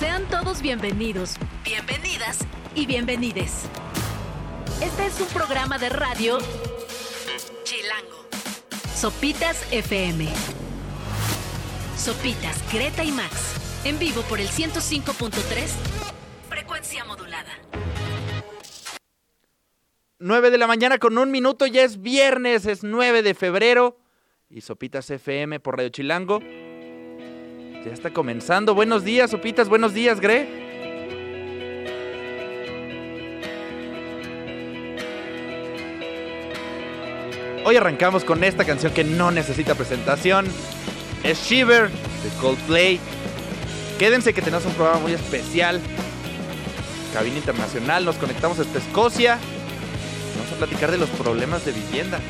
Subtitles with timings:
[0.00, 2.38] Sean todos bienvenidos, bienvenidas
[2.74, 3.68] y bienvenides.
[4.82, 6.38] Este es un programa de radio
[7.64, 8.26] Chilango.
[8.94, 10.26] Sopitas FM.
[11.98, 13.82] Sopitas, Greta y Max.
[13.84, 15.68] En vivo por el 105.3.
[16.48, 17.52] Frecuencia modulada.
[20.18, 23.98] 9 de la mañana con un minuto, ya es viernes, es 9 de febrero.
[24.48, 26.40] Y Sopitas FM por Radio Chilango.
[27.84, 28.74] Ya está comenzando.
[28.74, 30.46] Buenos días, Sopitas, buenos días, Gre.
[37.64, 40.46] Hoy arrancamos con esta canción que no necesita presentación.
[41.24, 43.00] Es Shiver de Coldplay.
[43.98, 45.80] Quédense que tenemos un programa muy especial.
[47.14, 49.38] Cabina Internacional, nos conectamos hasta Escocia.
[50.36, 52.20] Vamos a platicar de los problemas de vivienda.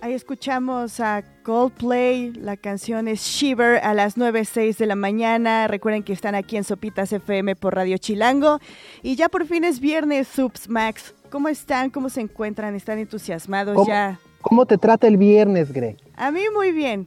[0.00, 5.68] Ahí escuchamos a Coldplay, la canción es Shiver a las 9.06 de la mañana.
[5.68, 8.58] Recuerden que están aquí en Sopitas FM por Radio Chilango.
[9.02, 11.14] Y ya por fin es viernes, Subs Max.
[11.30, 11.90] ¿Cómo están?
[11.90, 12.74] ¿Cómo se encuentran?
[12.74, 14.18] ¿Están entusiasmados ¿Cómo, ya?
[14.40, 15.98] ¿Cómo te trata el viernes, Greg?
[16.16, 17.06] A mí muy bien.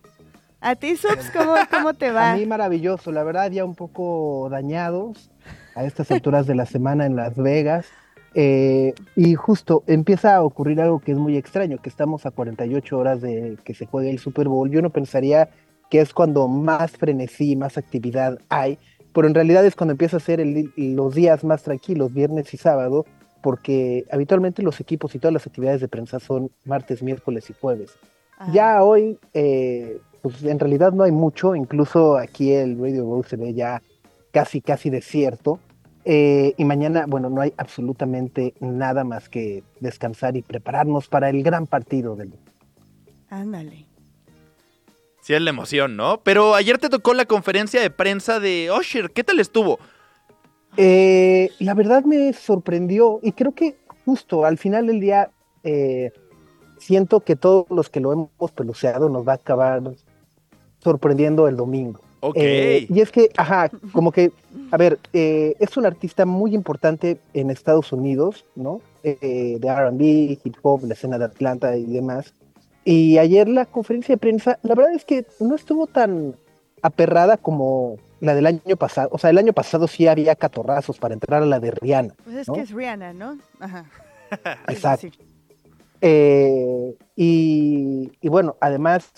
[0.60, 2.32] ¿A ti, Subs, cómo, cómo te va?
[2.34, 5.32] A mí maravilloso, la verdad ya un poco dañados
[5.74, 7.88] a estas alturas de la semana en Las Vegas.
[8.34, 12.98] Eh, y justo empieza a ocurrir algo que es muy extraño, que estamos a 48
[12.98, 14.70] horas de que se juegue el Super Bowl.
[14.70, 15.50] Yo no pensaría
[15.90, 18.80] que es cuando más frenesí, más actividad hay,
[19.14, 22.58] pero en realidad es cuando empieza a ser el, los días más tranquilos, viernes y
[22.58, 23.06] sábado,
[23.44, 27.98] porque habitualmente los equipos y todas las actividades de prensa son martes, miércoles y jueves.
[28.38, 28.52] Ajá.
[28.54, 33.36] Ya hoy, eh, pues en realidad no hay mucho, incluso aquí el Radio Row se
[33.36, 33.82] ve ya
[34.32, 35.60] casi, casi desierto.
[36.04, 41.44] Eh, y mañana, bueno, no hay absolutamente nada más que descansar y prepararnos para el
[41.44, 42.34] gran partido del
[43.30, 43.86] Ándale.
[45.22, 46.22] Sí, es la emoción, ¿no?
[46.24, 49.12] Pero ayer te tocó la conferencia de prensa de Usher.
[49.12, 49.80] ¿Qué tal estuvo?
[50.78, 55.30] Eh, la verdad me sorprendió y creo que justo al final del día
[55.64, 56.12] eh,
[56.80, 59.82] siento que todos los que lo hemos peluceado nos va a acabar
[60.80, 62.02] sorprendiendo el domingo.
[62.22, 62.36] Ok.
[62.38, 64.32] Eh, y es que, ajá, como que,
[64.72, 68.80] a ver, eh, es un artista muy importante en Estados Unidos, ¿no?
[69.04, 72.34] Eh, de RB, hip hop, la escena de Atlanta y demás.
[72.86, 76.36] Y ayer la conferencia de prensa, la verdad es que no estuvo tan
[76.84, 79.10] aperrada como la del año pasado.
[79.12, 82.14] O sea, el año pasado sí había catorrazos para entrar a la de Rihanna.
[82.24, 82.54] Pues es ¿no?
[82.54, 83.38] que es Rihanna, ¿no?
[83.60, 83.86] Ajá.
[84.68, 85.08] Exacto.
[85.08, 85.20] Sí.
[86.02, 89.12] Eh, y, y bueno, además,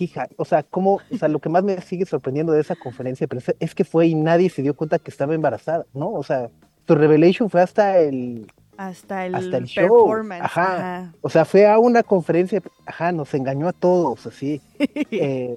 [0.00, 3.24] hija, o sea, como, o sea, lo que más me sigue sorprendiendo de esa conferencia
[3.24, 6.12] de prensa es que fue y nadie se dio cuenta que estaba embarazada, ¿no?
[6.12, 6.50] O sea,
[6.86, 8.46] su revelation fue hasta el,
[8.76, 10.12] Hasta el, hasta el show.
[10.40, 10.42] Ajá.
[10.42, 11.14] ajá.
[11.20, 14.60] O sea, fue a una conferencia, ajá, nos engañó a todos, así.
[15.12, 15.56] Eh,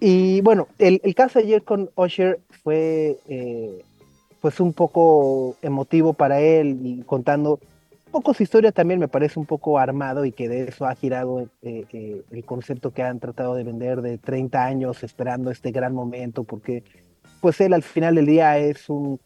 [0.00, 3.82] y bueno, el, el caso ayer con Usher fue eh,
[4.42, 7.58] pues un poco emotivo para él y contando
[8.14, 11.48] poco su historia también me parece un poco armado y que de eso ha girado
[11.62, 15.92] eh, eh, el concepto que han tratado de vender de 30 años esperando este gran
[15.92, 16.84] momento porque
[17.40, 19.18] pues él al final del día es un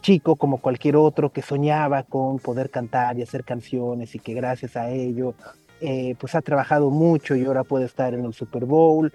[0.00, 4.76] chico como cualquier otro que soñaba con poder cantar y hacer canciones y que gracias
[4.76, 5.34] a ello
[5.80, 9.12] eh, pues ha trabajado mucho y ahora puede estar en el Super Bowl.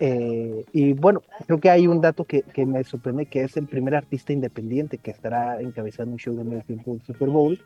[0.00, 3.96] Y bueno, creo que hay un dato que, que, me sorprende, que es el primer
[3.96, 7.58] artista independiente que estará encabezando un show de medio tiempo del Super Bowl.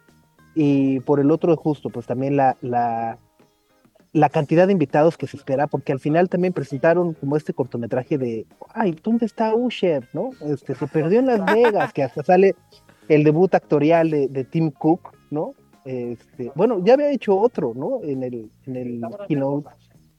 [0.55, 5.67] Y por el otro, justo, pues también la, la, cantidad de invitados que se espera,
[5.67, 10.09] porque al final también presentaron como este cortometraje de, ay, ¿dónde está Usher?
[10.13, 10.31] ¿no?
[10.43, 12.55] Este, se perdió en Las Vegas, que hasta sale
[13.09, 15.55] el debut actorial de, de Tim Cook, ¿no?
[15.85, 18.01] Este, bueno, ya había hecho otro, ¿no?
[18.03, 19.69] En el, en el keynote,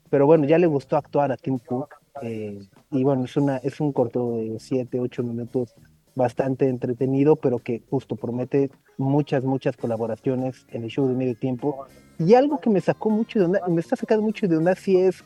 [0.09, 1.89] pero bueno, ya le gustó actuar a Tim Cook.
[2.21, 2.59] Eh,
[2.91, 5.73] y bueno, es, una, es un corto de 7, 8 minutos
[6.15, 11.85] bastante entretenido, pero que justo promete muchas, muchas colaboraciones en el show de medio tiempo.
[12.19, 14.97] Y algo que me sacó mucho de onda, me está sacando mucho de onda, sí
[14.97, 15.23] es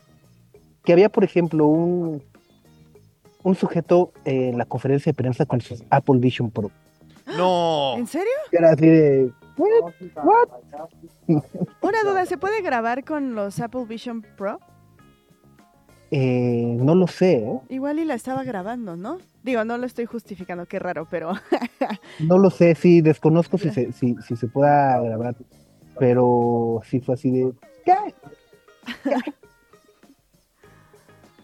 [0.84, 2.24] que había, por ejemplo, un,
[3.44, 6.72] un sujeto en la conferencia de prensa con sus Apple Vision Pro.
[7.38, 7.96] No.
[7.98, 8.32] ¿En serio?
[8.52, 9.92] Era así de, ¿what?
[10.24, 10.48] ¿What?
[11.82, 14.60] Una duda, ¿se puede grabar con los Apple Vision Pro?
[16.12, 17.38] Eh, no lo sé.
[17.38, 17.60] ¿eh?
[17.70, 19.18] Igual y la estaba grabando, ¿no?
[19.44, 21.34] Digo, no lo estoy justificando, qué raro, pero...
[22.20, 25.36] no lo sé, sí, desconozco si se, si, si se pueda grabar,
[26.00, 27.52] pero sí fue así de...
[27.86, 27.96] ¿Qué?
[29.04, 29.16] ¿Qué?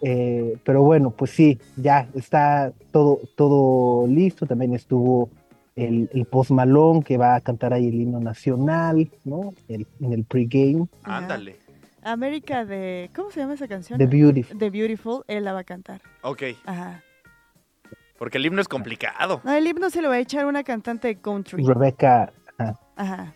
[0.02, 5.30] eh, pero bueno, pues sí, ya está todo, todo listo, también estuvo
[5.76, 9.54] el, el Post Malone que va a cantar ahí el himno nacional, ¿no?
[9.68, 10.88] El, en el pregame.
[11.04, 11.63] Ándale.
[12.06, 13.10] América de...
[13.16, 13.98] ¿Cómo se llama esa canción?
[14.00, 14.58] The Beautiful.
[14.58, 16.02] The Beautiful, él la va a cantar.
[16.22, 17.02] Ok, Ajá.
[18.18, 19.42] porque el himno es complicado.
[19.44, 21.64] No, el himno se lo va a echar una cantante de country.
[21.66, 22.32] Rebecca.
[22.58, 23.34] ajá, Ajá.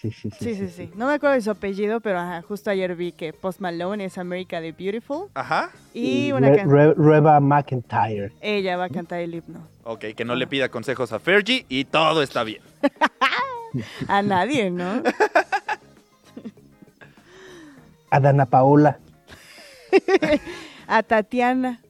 [0.00, 0.90] sí, sí, sí, Sí, sí, sí.
[0.96, 4.18] No me acuerdo de su apellido, pero ajá, justo ayer vi que Post Malone es
[4.18, 5.28] América de Beautiful.
[5.34, 5.70] Ajá.
[5.94, 8.32] Y una Re- Re- Reba McIntyre.
[8.40, 9.66] ella va a cantar el himno.
[9.84, 12.62] Ok, que no le pida consejos a Fergie y todo está bien.
[14.08, 15.02] A nadie, ¿no?
[18.10, 18.98] A Dana Paola.
[20.86, 21.80] A Tatiana.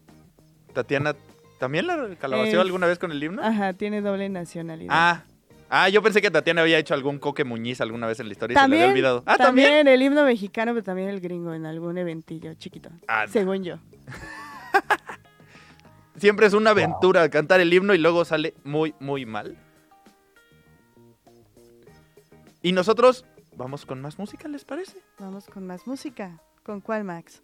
[0.72, 1.14] Tatiana,
[1.58, 3.42] ¿también la calabaceó Es- alguna vez con el himno?
[3.42, 4.92] Ajá, tiene doble nacionalidad.
[4.94, 5.22] Ah.
[5.70, 8.54] Ah, yo pensé que Tatiana había hecho algún coque muñiz alguna vez en la historia
[8.54, 9.22] y se le también, había olvidado.
[9.26, 9.86] Ah, ¿también?
[9.86, 12.88] el himno mexicano, pero también el gringo en algún eventillo chiquito.
[13.06, 13.26] Ah.
[13.28, 13.76] Según yo.
[16.16, 19.56] Siempre es una aventura cantar el himno y luego sale muy, muy mal.
[22.62, 23.24] Y nosotros
[23.58, 25.02] vamos con más música, ¿les parece?
[25.18, 26.40] Vamos con más música.
[26.62, 27.42] ¿Con cuál, Max?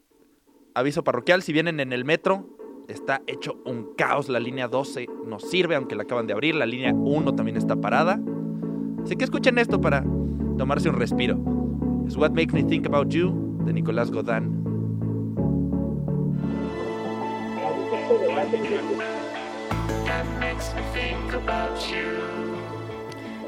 [0.74, 2.46] Aviso parroquial, si vienen en el metro,
[2.88, 4.28] está hecho un caos.
[4.28, 6.54] La línea 12 no sirve, aunque la acaban de abrir.
[6.54, 8.18] La línea 1 también está parada.
[9.02, 10.02] Así que escuchen esto para
[10.56, 11.38] tomarse un respiro.
[12.06, 14.64] Es What Makes Me Think About You de Nicolás Godán.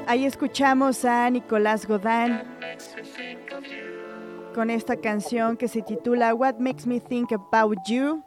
[0.08, 2.44] Ahí escuchamos a Nicolás Godán
[4.54, 8.22] con esta canción que se titula What Makes Me Think About You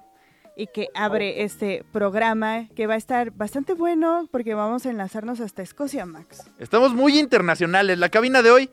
[0.57, 5.39] y que abre este programa que va a estar bastante bueno porque vamos a enlazarnos
[5.39, 6.51] hasta Escocia, Max.
[6.59, 7.97] Estamos muy internacionales.
[7.97, 8.69] La cabina de hoy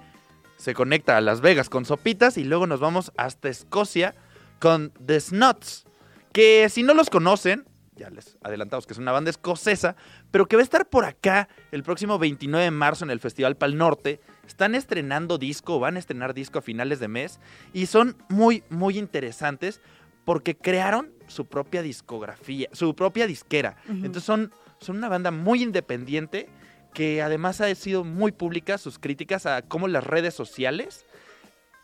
[0.56, 4.16] se conecta a Las Vegas con Sopitas y luego nos vamos hasta Escocia
[4.58, 5.86] con The Snuts,
[6.32, 7.66] que si no los conocen,
[7.96, 9.96] ya les adelantamos que es una banda escocesa,
[10.30, 13.56] pero que va a estar por acá el próximo 29 de marzo en el Festival
[13.56, 14.20] Pal Norte.
[14.46, 17.40] Están estrenando disco, van a estrenar disco a finales de mes
[17.72, 19.80] y son muy, muy interesantes
[20.24, 23.76] porque crearon su propia discografía, su propia disquera.
[23.88, 26.48] Entonces son, son una banda muy independiente
[26.92, 31.05] que además ha sido muy pública sus críticas a cómo las redes sociales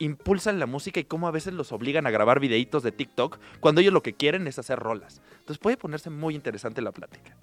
[0.04, 3.80] impulsan la música y cómo a veces los obligan a grabar videitos de TikTok cuando
[3.80, 5.20] ellos lo que quieren es hacer rolas.
[5.32, 7.36] Entonces puede ponerse muy interesante la plática.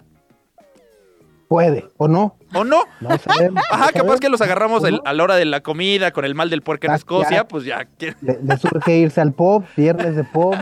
[1.48, 2.36] Puede, o no.
[2.54, 2.84] ¿O no?
[3.00, 3.64] No sabemos.
[3.70, 5.02] Ajá, no capaz que los agarramos ¿O el- no?
[5.04, 7.48] a la hora de la comida con el mal del puerco en Ah, Escocia, ya.
[7.48, 7.88] pues ya.
[8.20, 10.54] Le, le surge irse al pop, viernes de pop.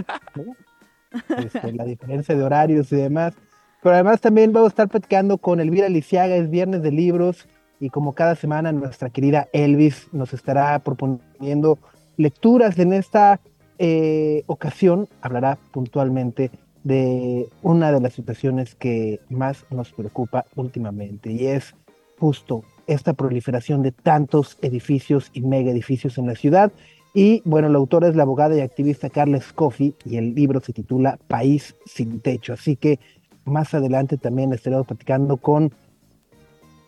[1.36, 3.34] Este, la diferencia de horarios y demás.
[3.82, 7.46] Pero además también vamos a estar platicando con Elvira Lisiaga, es viernes de libros,
[7.80, 11.78] y como cada semana nuestra querida Elvis nos estará proponiendo
[12.16, 12.78] lecturas.
[12.78, 13.40] En esta
[13.78, 16.50] eh, ocasión hablará puntualmente
[16.84, 21.74] de una de las situaciones que más nos preocupa últimamente, y es
[22.18, 26.72] justo esta proliferación de tantos edificios y mega edificios en la ciudad.
[27.14, 30.72] Y bueno, la autora es la abogada y activista Carla Scoffy y el libro se
[30.72, 32.52] titula País sin techo.
[32.52, 32.98] Así que
[33.44, 35.72] más adelante también estaremos platicando con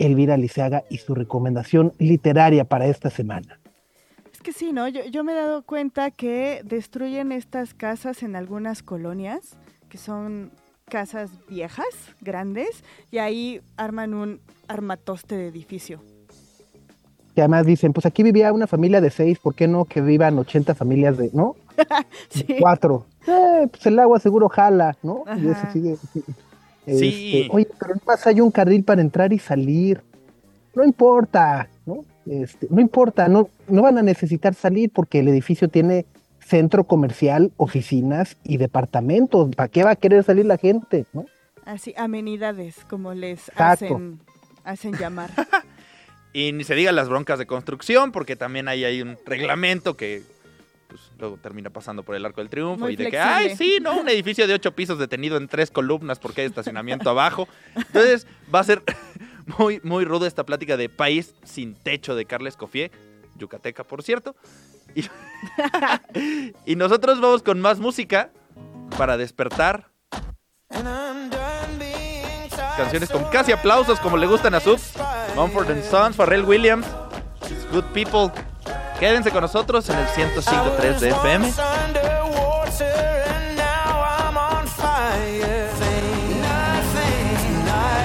[0.00, 3.60] Elvira Liceaga y su recomendación literaria para esta semana.
[4.32, 4.88] Es que sí, ¿no?
[4.88, 9.56] Yo, yo me he dado cuenta que destruyen estas casas en algunas colonias,
[9.88, 10.50] que son
[10.86, 11.86] casas viejas,
[12.20, 16.00] grandes, y ahí arman un armatoste de edificio.
[17.34, 20.38] Que además dicen, pues aquí vivía una familia de seis, ¿por qué no que vivan
[20.38, 21.56] 80 familias de, ¿no?
[22.28, 22.56] Sí.
[22.58, 23.06] Cuatro.
[23.26, 25.24] Eh, pues el agua seguro jala, ¿no?
[25.36, 25.72] Y eso Ajá.
[25.72, 25.96] sigue.
[26.86, 27.42] Sí.
[27.42, 30.02] Este, oye, pero más hay un carril para entrar y salir.
[30.74, 32.04] No importa, ¿no?
[32.26, 36.06] Este, no importa, no, no van a necesitar salir porque el edificio tiene
[36.38, 39.54] centro comercial, oficinas y departamentos.
[39.54, 41.06] ¿Para qué va a querer salir la gente?
[41.12, 41.26] ¿no?
[41.64, 43.84] Así, amenidades, como les Exacto.
[43.86, 44.20] hacen,
[44.64, 45.30] hacen llamar.
[46.32, 50.22] Y ni se diga las broncas de construcción, porque también ahí hay un reglamento que
[50.90, 53.34] pues, luego termina pasando por el arco del triunfo Muy y de que, flexible.
[53.34, 53.98] ay, sí, ¿no?
[53.98, 57.48] Un edificio de ocho pisos detenido en tres columnas porque hay estacionamiento abajo.
[57.76, 58.82] Entonces va a ser
[59.58, 62.90] muy, muy rudo esta plática de país sin techo de Carles Cofié,
[63.36, 64.34] yucateca, por cierto.
[64.94, 65.04] Y,
[66.72, 68.32] y nosotros vamos con más música
[68.98, 69.88] para despertar.
[72.76, 74.80] Canciones con casi aplausos como le gustan a Sub.
[75.36, 76.86] Mumford and Sons, Pharrell Williams,
[77.42, 78.32] It's Good People.
[79.00, 81.52] Quédense con nosotros en el 105.3 de FM.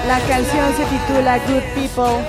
[0.06, 2.24] La canción se titula Good People.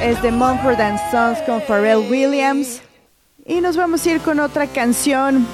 [0.00, 2.80] Es de Mumford and Sons con Pharrell Williams.
[3.44, 5.46] Y nos vamos a ir con otra canción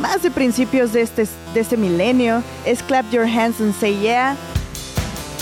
[0.00, 2.42] más de principios de este, de este milenio.
[2.64, 4.36] Es Clap Your Hands and Say Yeah.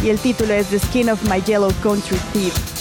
[0.03, 2.78] Y el título es The Skin of My Yellow Country Thief.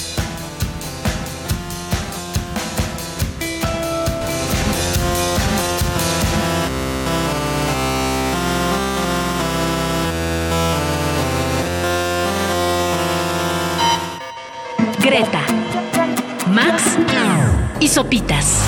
[17.79, 18.61] Y Sopitas.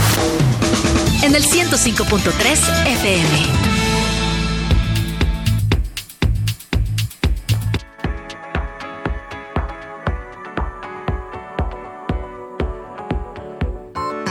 [1.22, 3.25] En el 105.3 FM.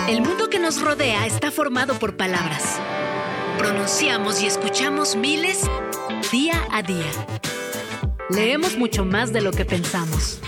[0.09, 2.81] El mundo que nos rodea está formado por palabras.
[3.59, 5.61] Pronunciamos y escuchamos miles
[6.33, 7.11] día a día.
[8.31, 10.41] Leemos mucho más de lo que pensamos.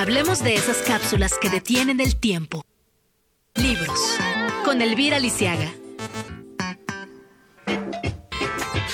[0.00, 2.64] Hablemos de esas cápsulas que detienen el tiempo.
[3.54, 4.16] Libros.
[4.64, 5.70] Con Elvira Lisiaga.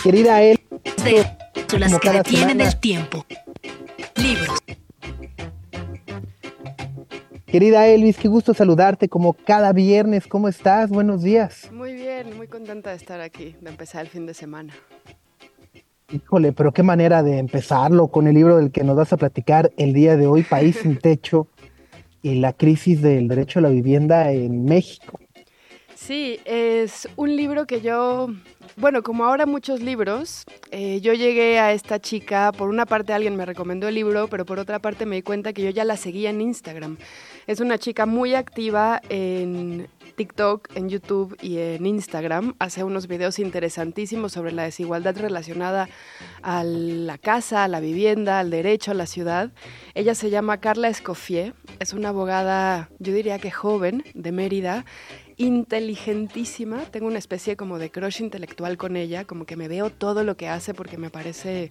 [0.03, 0.59] Querida él.
[1.05, 3.25] De cápsulas que detienen el tiempo.
[4.17, 4.59] Libros.
[7.47, 10.27] Querida Elvis, qué gusto saludarte como cada viernes.
[10.27, 10.91] ¿Cómo estás?
[10.91, 11.71] Buenos días.
[11.71, 14.75] Muy bien, muy contenta de estar aquí, de empezar el fin de semana.
[16.13, 19.73] Híjole, pero qué manera de empezarlo con el libro del que nos vas a platicar
[19.77, 21.49] el día de hoy, País sin Techo
[22.23, 25.19] y la crisis del derecho a la vivienda en México.
[25.97, 28.29] Sí, es un libro que yo,
[28.77, 33.35] bueno, como ahora muchos libros, eh, yo llegué a esta chica, por una parte alguien
[33.35, 35.97] me recomendó el libro, pero por otra parte me di cuenta que yo ya la
[35.97, 36.99] seguía en Instagram.
[37.49, 42.55] Es una chica muy activa en TikTok, en YouTube y en Instagram.
[42.59, 45.89] Hace unos videos interesantísimos sobre la desigualdad relacionada
[46.43, 49.53] a la casa, a la vivienda, al derecho a la ciudad.
[49.95, 54.85] Ella se llama Carla Escoffier, es una abogada, yo diría que joven, de Mérida
[55.37, 60.25] inteligentísima, tengo una especie como de crush intelectual con ella, como que me veo todo
[60.25, 61.71] lo que hace porque me parece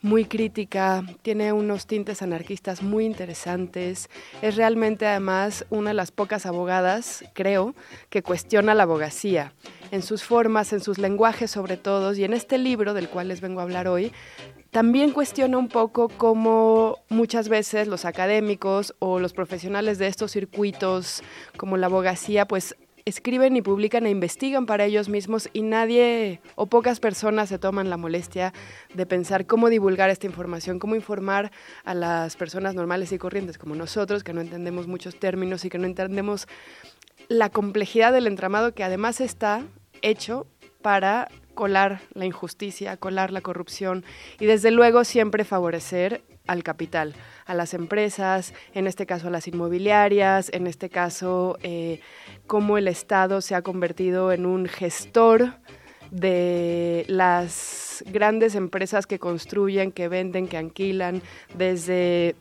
[0.00, 4.08] muy crítica, tiene unos tintes anarquistas muy interesantes,
[4.42, 7.74] es realmente además una de las pocas abogadas, creo,
[8.08, 9.52] que cuestiona la abogacía
[9.90, 13.40] en sus formas, en sus lenguajes sobre todo, y en este libro del cual les
[13.40, 14.12] vengo a hablar hoy,
[14.70, 21.22] también cuestiona un poco cómo muchas veces los académicos o los profesionales de estos circuitos
[21.56, 22.76] como la abogacía pues
[23.08, 27.90] escriben y publican e investigan para ellos mismos y nadie o pocas personas se toman
[27.90, 28.52] la molestia
[28.94, 31.50] de pensar cómo divulgar esta información, cómo informar
[31.84, 35.78] a las personas normales y corrientes como nosotros, que no entendemos muchos términos y que
[35.78, 36.46] no entendemos
[37.28, 39.62] la complejidad del entramado que además está
[40.02, 40.46] hecho
[40.82, 44.04] para colar la injusticia, colar la corrupción
[44.38, 47.14] y desde luego siempre favorecer al capital,
[47.46, 52.00] a las empresas, en este caso a las inmobiliarias, en este caso eh,
[52.48, 55.54] cómo el Estado se ha convertido en un gestor
[56.10, 61.22] de las grandes empresas que construyen, que venden, que alquilan,
[61.54, 62.34] desde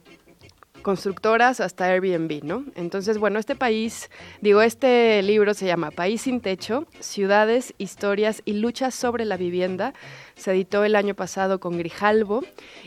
[0.81, 2.65] constructoras hasta Airbnb, ¿no?
[2.75, 4.09] Entonces, bueno, este país,
[4.41, 9.93] digo, este libro se llama País sin Techo, Ciudades, Historias y Luchas sobre la Vivienda.
[10.35, 12.43] Se editó el año pasado con Grijalvo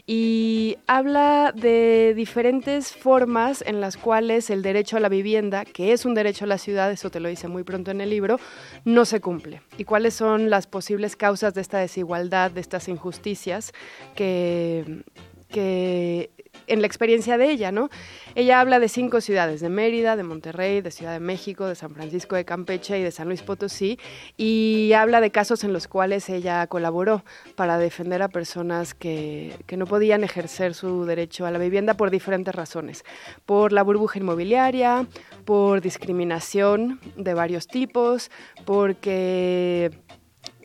[0.06, 6.04] y habla de diferentes formas en las cuales el derecho a la vivienda, que es
[6.04, 8.38] un derecho a la ciudad, eso te lo dice muy pronto en el libro,
[8.85, 9.62] no se cumple.
[9.78, 13.73] Y cuáles son las posibles causas de esta desigualdad, de estas injusticias
[14.14, 15.02] que
[15.50, 16.30] que
[16.66, 17.90] en la experiencia de ella, ¿no?
[18.35, 21.90] Ella habla de cinco ciudades, de Mérida, de Monterrey, de Ciudad de México, de San
[21.95, 23.99] Francisco de Campeche y de San Luis Potosí,
[24.37, 27.25] y habla de casos en los cuales ella colaboró
[27.57, 32.11] para defender a personas que, que no podían ejercer su derecho a la vivienda por
[32.11, 33.04] diferentes razones,
[33.47, 35.07] por la burbuja inmobiliaria,
[35.45, 38.30] por discriminación de varios tipos,
[38.64, 39.90] porque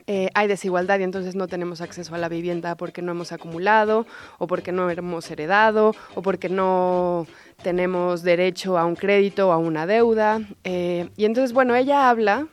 [0.07, 4.05] eh, hay desigualdad y entonces no tenemos acceso a la vivienda porque no hemos acumulado
[4.37, 7.25] o porque no hemos heredado o porque no
[7.63, 10.41] tenemos derecho a un crédito o a una deuda.
[10.63, 12.47] Eh, y entonces, bueno, ella habla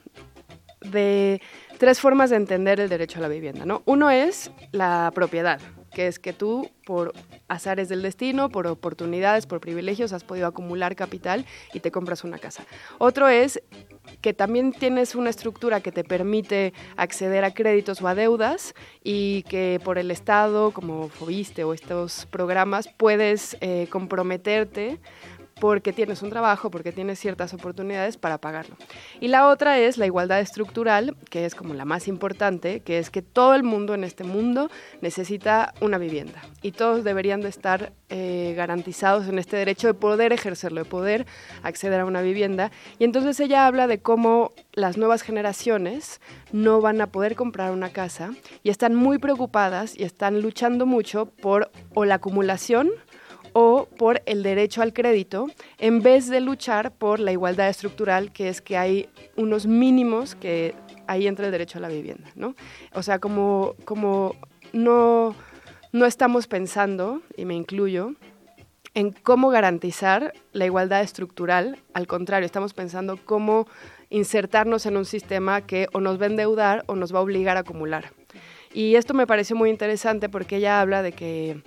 [0.80, 1.40] de
[1.78, 3.66] tres formas de entender el derecho a la vivienda.
[3.66, 3.82] ¿no?
[3.84, 5.60] Uno es la propiedad,
[5.92, 7.12] que es que tú, por
[7.48, 11.44] azares del destino, por oportunidades, por privilegios, has podido acumular capital
[11.74, 12.64] y te compras una casa.
[12.98, 13.62] Otro es
[14.22, 19.42] que también tienes una estructura que te permite acceder a créditos o a deudas y
[19.42, 24.98] que por el Estado, como FOBISTE o estos programas, puedes eh, comprometerte
[25.62, 28.74] porque tienes un trabajo, porque tienes ciertas oportunidades para pagarlo.
[29.20, 33.10] Y la otra es la igualdad estructural, que es como la más importante, que es
[33.10, 37.92] que todo el mundo en este mundo necesita una vivienda y todos deberían de estar
[38.08, 41.26] eh, garantizados en este derecho de poder ejercerlo, de poder
[41.62, 42.72] acceder a una vivienda.
[42.98, 47.90] Y entonces ella habla de cómo las nuevas generaciones no van a poder comprar una
[47.90, 48.30] casa
[48.64, 52.90] y están muy preocupadas y están luchando mucho por o la acumulación,
[53.52, 55.46] o por el derecho al crédito,
[55.78, 60.74] en vez de luchar por la igualdad estructural, que es que hay unos mínimos que
[61.06, 62.54] ahí entra el derecho a la vivienda, ¿no?
[62.94, 64.34] O sea, como, como
[64.72, 65.34] no,
[65.92, 68.14] no estamos pensando, y me incluyo,
[68.94, 71.78] en cómo garantizar la igualdad estructural.
[71.94, 73.66] Al contrario, estamos pensando cómo
[74.10, 77.56] insertarnos en un sistema que o nos va a endeudar o nos va a obligar
[77.56, 78.12] a acumular.
[78.74, 81.62] Y esto me pareció muy interesante porque ella habla de que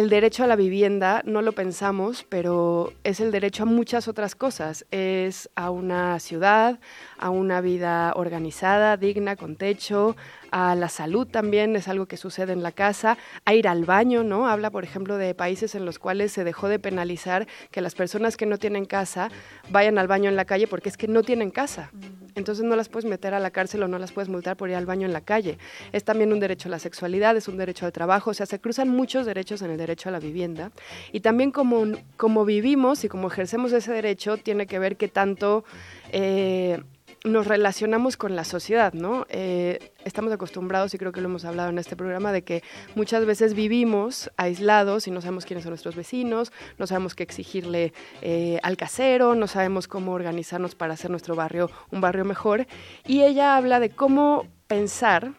[0.00, 4.34] el derecho a la vivienda no lo pensamos, pero es el derecho a muchas otras
[4.34, 4.86] cosas.
[4.90, 6.80] Es a una ciudad,
[7.18, 10.16] a una vida organizada, digna, con techo,
[10.50, 14.22] a la salud también, es algo que sucede en la casa, a ir al baño,
[14.22, 14.48] ¿no?
[14.48, 18.36] Habla, por ejemplo, de países en los cuales se dejó de penalizar que las personas
[18.36, 19.30] que no tienen casa
[19.70, 21.90] vayan al baño en la calle porque es que no tienen casa.
[22.34, 24.76] Entonces no las puedes meter a la cárcel o no las puedes multar por ir
[24.76, 25.58] al baño en la calle.
[25.92, 28.60] Es también un derecho a la sexualidad, es un derecho de trabajo, o sea, se
[28.60, 30.70] cruzan muchos derechos en el derecho a la vivienda.
[31.12, 31.84] Y también como,
[32.16, 35.64] como vivimos y como ejercemos ese derecho, tiene que ver qué tanto...
[36.12, 36.82] Eh,
[37.24, 39.26] nos relacionamos con la sociedad, ¿no?
[39.28, 42.62] Eh, estamos acostumbrados, y creo que lo hemos hablado en este programa, de que
[42.94, 47.92] muchas veces vivimos aislados y no sabemos quiénes son nuestros vecinos, no sabemos qué exigirle
[48.22, 52.66] eh, al casero, no sabemos cómo organizarnos para hacer nuestro barrio un barrio mejor.
[53.06, 55.32] Y ella habla de cómo pensar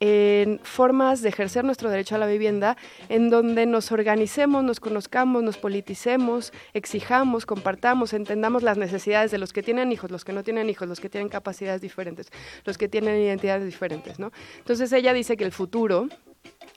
[0.00, 2.76] en formas de ejercer nuestro derecho a la vivienda
[3.08, 9.52] en donde nos organicemos, nos conozcamos, nos politicemos, exijamos, compartamos, entendamos las necesidades de los
[9.52, 12.30] que tienen hijos, los que no tienen hijos, los que tienen capacidades diferentes,
[12.64, 14.32] los que tienen identidades diferentes, ¿no?
[14.58, 16.08] Entonces ella dice que el futuro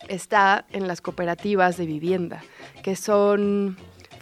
[0.07, 2.43] está en las cooperativas de vivienda,
[2.83, 3.77] que son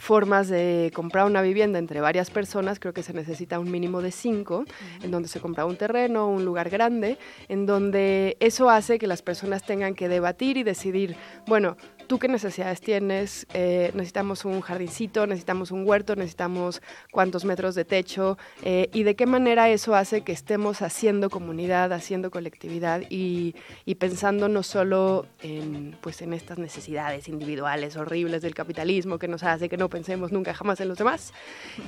[0.05, 4.11] formas de comprar una vivienda entre varias personas, creo que se necesita un mínimo de
[4.11, 4.63] cinco,
[5.01, 7.17] en donde se compra un terreno, un lugar grande,
[7.49, 11.15] en donde eso hace que las personas tengan que debatir y decidir,
[11.47, 11.75] bueno,
[12.07, 16.81] tú qué necesidades tienes, eh, necesitamos un jardincito, necesitamos un huerto, necesitamos
[17.11, 21.93] cuántos metros de techo eh, y de qué manera eso hace que estemos haciendo comunidad,
[21.93, 23.55] haciendo colectividad y,
[23.99, 29.69] pensando no solo en, pues, en estas necesidades individuales horribles del capitalismo que nos hace
[29.69, 31.33] que no pensemos nunca jamás en los demás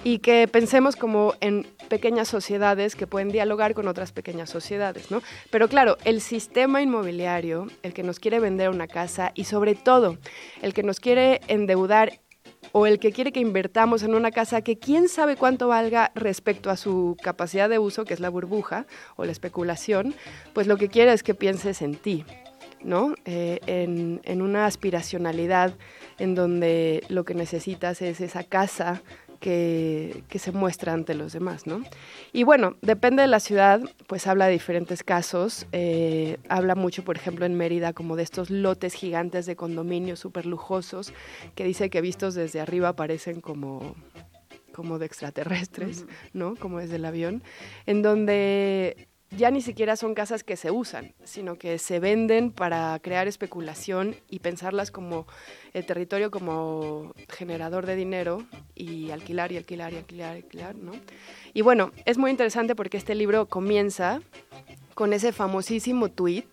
[0.03, 5.21] y que pensemos como en pequeñas sociedades que pueden dialogar con otras pequeñas sociedades, ¿no?
[5.51, 10.06] Pero claro, el sistema inmobiliario, el que nos quiere vender una casa y sobre todo
[10.61, 12.19] el que nos quiere endeudar
[12.71, 16.69] o el que quiere que invertamos en una casa que quién sabe cuánto valga respecto
[16.69, 20.13] a su capacidad de uso, que es la burbuja o la especulación,
[20.53, 22.25] pues lo que quiere es que pienses en ti,
[22.83, 23.15] ¿no?
[23.25, 25.73] Eh, en, en una aspiracionalidad
[26.19, 29.01] en donde lo que necesitas es esa casa
[29.39, 31.83] que, se muestra ante los demás, ¿no?
[32.33, 35.67] Y bueno, depende de la ciudad, pues habla de diferentes casos.
[35.71, 40.45] Eh, habla mucho, por ejemplo, en Mérida, como de estos lotes gigantes de condominios súper
[40.45, 41.13] lujosos,
[41.55, 43.95] que dice que vistos desde arriba parecen como
[44.73, 46.55] como de extraterrestres, ¿no?
[46.55, 47.41] Como desde el avión,
[47.87, 52.97] en donde ya ni siquiera son casas que se usan, sino que se venden para
[52.99, 55.27] crear especulación y pensarlas como
[55.73, 60.93] el territorio como generador de dinero y alquilar y alquilar y alquilar y alquilar, ¿no?
[61.53, 64.21] Y bueno, es muy interesante porque este libro comienza
[64.93, 66.47] con ese famosísimo tweet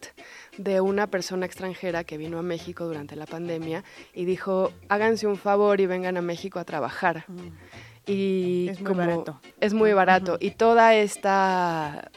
[0.58, 5.36] de una persona extranjera que vino a México durante la pandemia y dijo, háganse un
[5.36, 7.24] favor y vengan a México a trabajar.
[7.28, 8.10] Mm.
[8.10, 9.40] Y es muy barato.
[9.60, 10.36] Es muy barato.
[10.40, 12.10] Y toda esta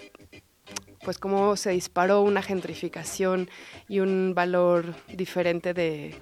[1.08, 3.50] pues cómo se disparó una gentrificación
[3.88, 6.13] y un valor diferente de,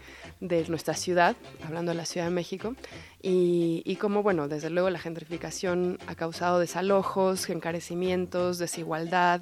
[0.68, 2.76] nuestra ciudad, hablando de la Ciudad de México,
[3.20, 9.42] y, y cómo, bueno, desde luego la gentrificación ha causado desalojos, encarecimientos, desigualdad,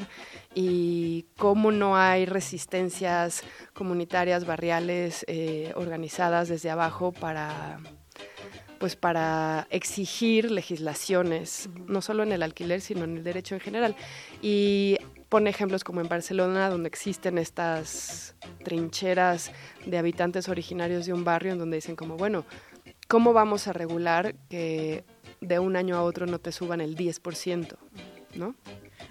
[0.56, 7.82] y cómo no hay resistencias comunitarias, barriales, eh, organizadas desde abajo para
[8.84, 13.96] pues para exigir legislaciones, no solo en el alquiler, sino en el derecho en general.
[14.42, 14.98] Y
[15.34, 19.52] pone ejemplos como en Barcelona, donde existen estas trincheras
[19.84, 22.46] de habitantes originarios de un barrio en donde dicen como, bueno,
[23.08, 25.04] ¿cómo vamos a regular que
[25.42, 27.78] de un año a otro no te suban el 10%?
[28.36, 28.54] ¿No?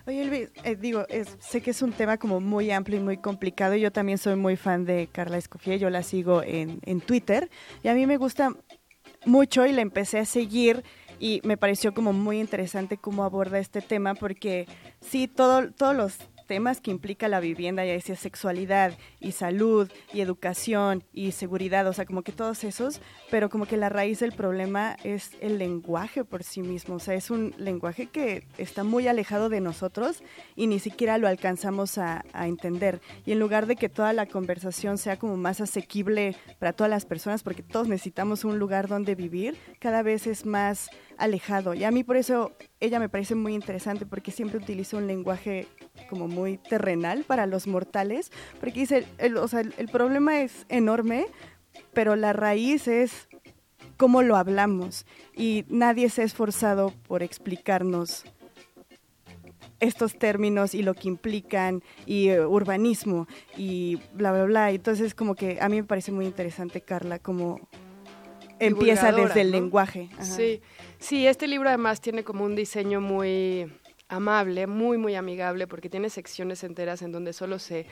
[0.07, 1.05] Oye, Luis, eh, digo,
[1.41, 3.75] sé que es un tema como muy amplio y muy complicado.
[3.75, 7.51] Yo también soy muy fan de Carla Escofié, yo la sigo en, en Twitter
[7.83, 8.55] y a mí me gusta
[9.25, 10.85] mucho y la empecé a seguir
[11.23, 14.67] y me pareció como muy interesante cómo aborda este tema porque
[15.01, 20.21] sí, todo, todos los temas que implica la vivienda, ya decía sexualidad y salud y
[20.21, 24.33] educación y seguridad, o sea, como que todos esos, pero como que la raíz del
[24.33, 29.07] problema es el lenguaje por sí mismo, o sea, es un lenguaje que está muy
[29.07, 30.25] alejado de nosotros
[30.57, 33.01] y ni siquiera lo alcanzamos a, a entender.
[33.25, 37.07] Y en lugar de que toda la conversación sea como más asequible para todas las
[37.07, 40.91] personas, porque todos necesitamos un lugar donde vivir, cada vez es más
[41.23, 41.73] alejado.
[41.75, 45.69] Y a mí por eso ella me parece muy interesante porque siempre utiliza un lenguaje
[46.11, 51.27] como muy terrenal para los mortales, porque dice, el, o sea, el, problema es enorme,
[51.93, 53.29] pero la raíz es
[53.97, 55.07] cómo lo hablamos
[55.37, 58.25] y nadie se ha esforzado por explicarnos
[59.79, 64.71] estos términos y lo que implican y eh, urbanismo y bla, bla, bla.
[64.73, 67.61] Entonces como que a mí me parece muy interesante, Carla, cómo
[68.67, 70.09] empieza desde el lenguaje.
[70.21, 70.61] Sí,
[70.99, 73.73] sí, este libro además tiene como un diseño muy
[74.09, 77.87] amable, muy, muy amigable, porque tiene secciones enteras en donde solo se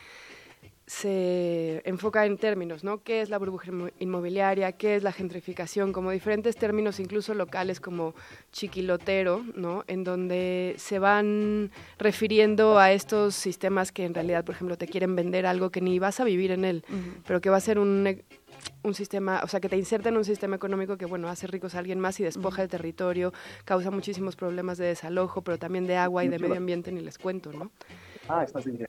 [0.90, 3.04] se enfoca en términos, ¿no?
[3.04, 4.72] ¿Qué es la burbuja inmobiliaria?
[4.72, 5.92] ¿Qué es la gentrificación?
[5.92, 8.12] Como diferentes términos, incluso locales como
[8.50, 9.85] chiquilotero, ¿no?
[9.87, 15.14] En donde se van refiriendo a estos sistemas que en realidad, por ejemplo, te quieren
[15.14, 16.85] vender algo que ni vas a vivir en él,
[17.24, 18.20] pero que va a ser un,
[18.83, 21.75] un sistema, o sea, que te inserta en un sistema económico que, bueno, hace ricos
[21.75, 23.33] a alguien más y despoja el territorio,
[23.64, 27.18] causa muchísimos problemas de desalojo, pero también de agua y de medio ambiente, ni les
[27.18, 27.70] cuento, ¿no?
[28.29, 28.87] Ah, está bien.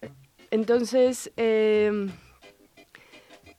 [0.52, 2.10] Entonces, em,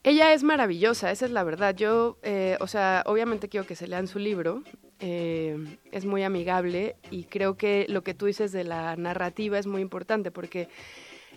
[0.03, 1.75] ella es maravillosa, esa es la verdad.
[1.75, 4.63] Yo, eh, o sea, obviamente quiero que se lean su libro,
[4.99, 9.65] em, es muy amigable y creo que lo que tú dices de la narrativa es
[9.65, 10.69] muy importante porque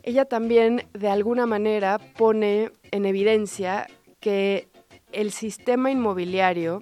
[0.03, 3.87] ella también de alguna manera pone en evidencia
[4.27, 4.67] que
[5.12, 6.81] el sistema inmobiliario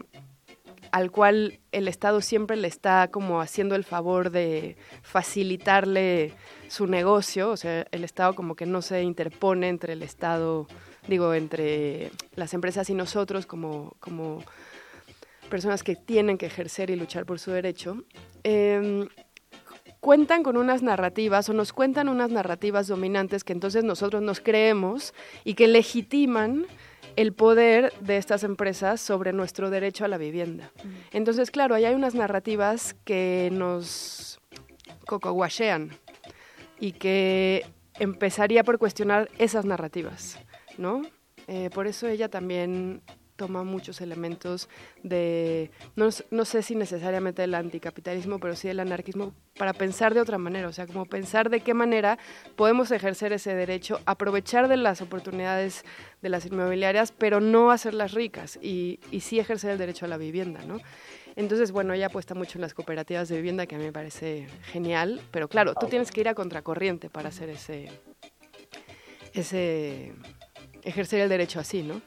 [0.93, 6.33] al cual el Estado siempre le está como haciendo el favor de facilitarle
[6.69, 10.67] su negocio, o sea, el Estado como que no se interpone entre el Estado,
[11.07, 14.43] digo, entre las empresas y nosotros como, como
[15.51, 18.05] personas que tienen que ejercer y luchar por su derecho,
[18.43, 19.07] em,
[20.01, 25.13] cuentan con unas narrativas o nos cuentan unas narrativas dominantes que entonces nosotros nos creemos
[25.45, 26.67] y que legitiman
[27.17, 30.71] el poder de estas empresas sobre nuestro derecho a la vivienda.
[31.13, 34.41] Entonces, claro, ahí hay unas narrativas que nos
[35.07, 35.91] cocoguachean
[36.81, 37.67] y que
[37.99, 40.39] empezaría por cuestionar esas narrativas,
[40.79, 41.03] ¿no?
[41.47, 43.03] Eh, por eso ella también
[43.37, 44.69] toma muchos elementos
[45.03, 50.21] de, no, no, sé si necesariamente del anticapitalismo, pero sí del anarquismo, para pensar de
[50.21, 52.19] otra manera, o sea, como pensar de qué manera
[52.57, 55.85] podemos ejercer ese derecho, aprovechar de las oportunidades
[56.23, 60.17] de las inmobiliarias, pero no hacerlas ricas y, y sí ejercer el derecho a la
[60.17, 60.79] vivienda, ¿no?
[61.37, 64.47] Entonces, bueno, ella apuesta mucho en las cooperativas de vivienda, que a mí me parece
[64.63, 67.89] genial, pero claro, tú tienes que ir a contracorriente para hacer ese,
[69.33, 70.15] ese,
[70.85, 72.01] ejercer el derecho así, ¿no?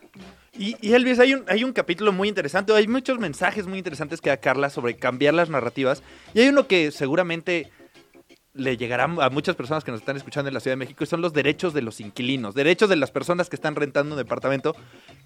[0.58, 4.30] Y, Elvis, hay un, hay un capítulo muy interesante, hay muchos mensajes muy interesantes que
[4.30, 6.02] da Carla sobre cambiar las narrativas.
[6.34, 7.72] Y hay uno que seguramente
[8.54, 11.08] le llegará a muchas personas que nos están escuchando en la Ciudad de México y
[11.08, 14.76] son los derechos de los inquilinos, derechos de las personas que están rentando un departamento,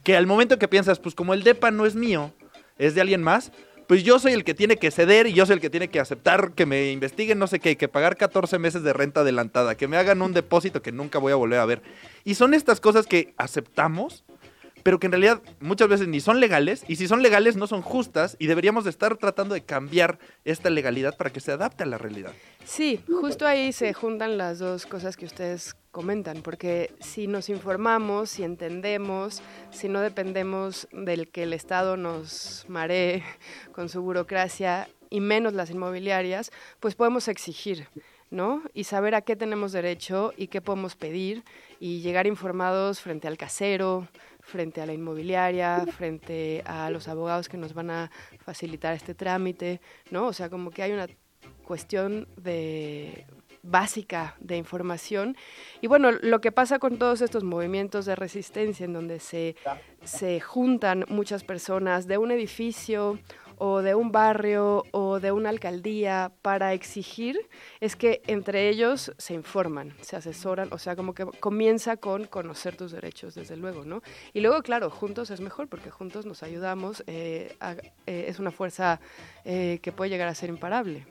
[0.03, 2.33] que al momento que piensas, pues como el DEPA no es mío,
[2.77, 3.51] es de alguien más,
[3.87, 5.99] pues yo soy el que tiene que ceder y yo soy el que tiene que
[5.99, 9.87] aceptar que me investiguen no sé qué, que pagar 14 meses de renta adelantada, que
[9.87, 11.81] me hagan un depósito que nunca voy a volver a ver.
[12.23, 14.23] Y son estas cosas que aceptamos
[14.83, 17.81] pero que en realidad muchas veces ni son legales y si son legales no son
[17.81, 21.87] justas y deberíamos de estar tratando de cambiar esta legalidad para que se adapte a
[21.87, 22.31] la realidad.
[22.65, 28.29] Sí, justo ahí se juntan las dos cosas que ustedes comentan, porque si nos informamos,
[28.29, 33.23] si entendemos, si no dependemos del que el Estado nos maree
[33.73, 37.87] con su burocracia y menos las inmobiliarias, pues podemos exigir.
[38.29, 38.63] ¿no?
[38.73, 41.43] Y saber a qué tenemos derecho y qué podemos pedir
[41.81, 44.07] y llegar informados frente al casero,
[44.39, 49.81] frente a la inmobiliaria, frente a los abogados que nos van a facilitar este trámite,
[50.11, 50.27] ¿no?
[50.27, 51.07] O sea, como que hay una
[51.65, 53.25] cuestión de
[53.63, 55.35] básica de información.
[55.81, 59.55] Y bueno, lo que pasa con todos estos movimientos de resistencia en donde se,
[60.03, 63.19] se juntan muchas personas de un edificio
[63.63, 67.47] o de un barrio o de una alcaldía para exigir
[67.79, 72.75] es que entre ellos se informan, se asesoran, o sea, como que comienza con conocer
[72.75, 74.01] tus derechos, desde luego, ¿no?
[74.33, 77.55] Y luego, claro, juntos es mejor porque juntos nos ayudamos, eh,
[78.07, 78.99] eh, es una fuerza
[79.45, 81.05] eh, que puede llegar a ser imparable.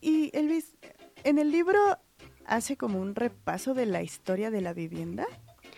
[0.00, 0.74] Y Elvis,
[1.24, 1.78] en el libro
[2.46, 5.26] hace como un repaso de la historia de la vivienda.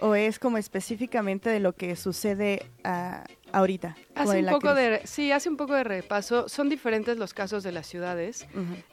[0.01, 3.97] ¿O es como específicamente de lo que sucede a, ahorita.
[4.15, 6.49] Hace un poco de, sí, hace un poco de repaso.
[6.49, 8.47] Son diferentes los casos de las ciudades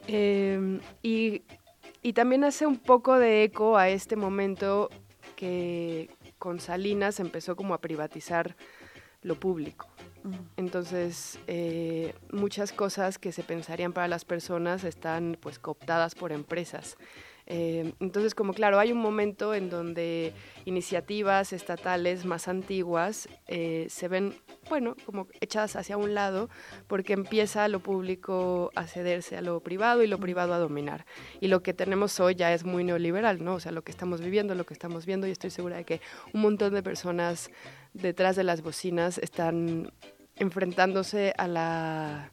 [0.08, 1.42] em, y,
[2.02, 4.90] y también hace un poco de eco a este momento
[5.36, 8.56] que con Salinas empezó como a privatizar
[9.24, 9.88] lo público.
[10.58, 16.98] Entonces, eh, muchas cosas que se pensarían para las personas están pues cooptadas por empresas.
[17.48, 20.34] Eh, entonces, como claro, hay un momento en donde
[20.66, 24.36] iniciativas estatales más antiguas eh, se ven,
[24.70, 26.50] bueno, como echadas hacia un lado
[26.88, 31.06] porque empieza lo público a cederse a lo privado y lo privado a dominar.
[31.40, 33.56] Y lo que tenemos hoy ya es muy neoliberal, ¿no?
[33.56, 36.02] O sea, lo que estamos viviendo, lo que estamos viendo, y estoy segura de que
[36.34, 37.50] un montón de personas
[37.94, 39.92] detrás de las bocinas están
[40.38, 42.32] enfrentándose a la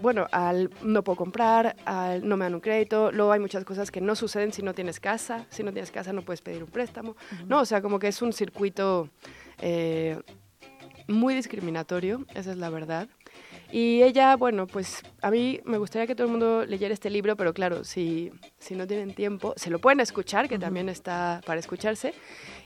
[0.00, 3.90] bueno, al no puedo comprar, al no me dan un crédito, luego hay muchas cosas
[3.90, 6.70] que no suceden si no tienes casa, si no tienes casa no puedes pedir un
[6.70, 9.08] préstamo, no, o sea, como que es un circuito
[9.58, 10.20] eh,
[11.06, 13.08] muy discriminatorio, esa es la verdad.
[13.72, 17.36] Y ella, bueno, pues a mí me gustaría que todo el mundo leyera este libro,
[17.36, 21.58] pero claro, si, si no tienen tiempo, se lo pueden escuchar, que también está para
[21.58, 22.14] escucharse.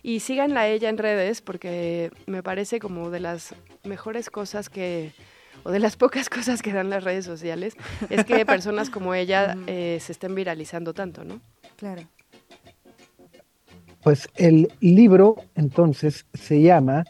[0.02, 5.12] Y síganla a ella en redes, porque me parece como de las mejores cosas que,
[5.64, 7.76] o de las pocas cosas que dan las redes sociales,
[8.10, 11.40] es que personas como ella eh, se estén viralizando tanto, ¿no?
[11.76, 12.02] Claro.
[14.02, 17.04] Pues el libro entonces se llama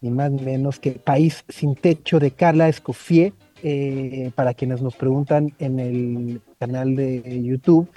[0.00, 4.96] ni más ni menos que País sin Techo de Carla Escoffier, eh, para quienes nos
[4.96, 7.88] preguntan en el canal de YouTube.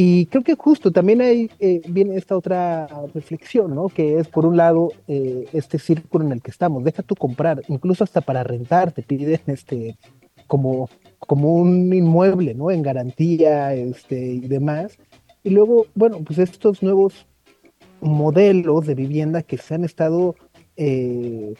[0.00, 3.88] Y creo que justo también hay, eh, viene esta otra reflexión, ¿no?
[3.88, 6.84] Que es, por un lado, eh, este círculo en el que estamos.
[6.84, 9.98] Deja tú comprar, incluso hasta para rentar, te piden este,
[10.46, 12.70] como, como un inmueble, ¿no?
[12.70, 14.96] En garantía este, y demás.
[15.42, 17.26] Y luego, bueno, pues estos nuevos
[18.00, 20.36] modelos de vivienda que se han estado
[20.76, 21.54] eh,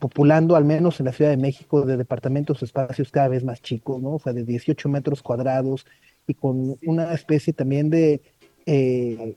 [0.00, 4.02] populando, al menos en la Ciudad de México, de departamentos espacios cada vez más chicos,
[4.02, 4.14] ¿no?
[4.14, 5.86] O sea, de 18 metros cuadrados
[6.26, 8.20] y con una especie también de
[8.66, 9.36] eh,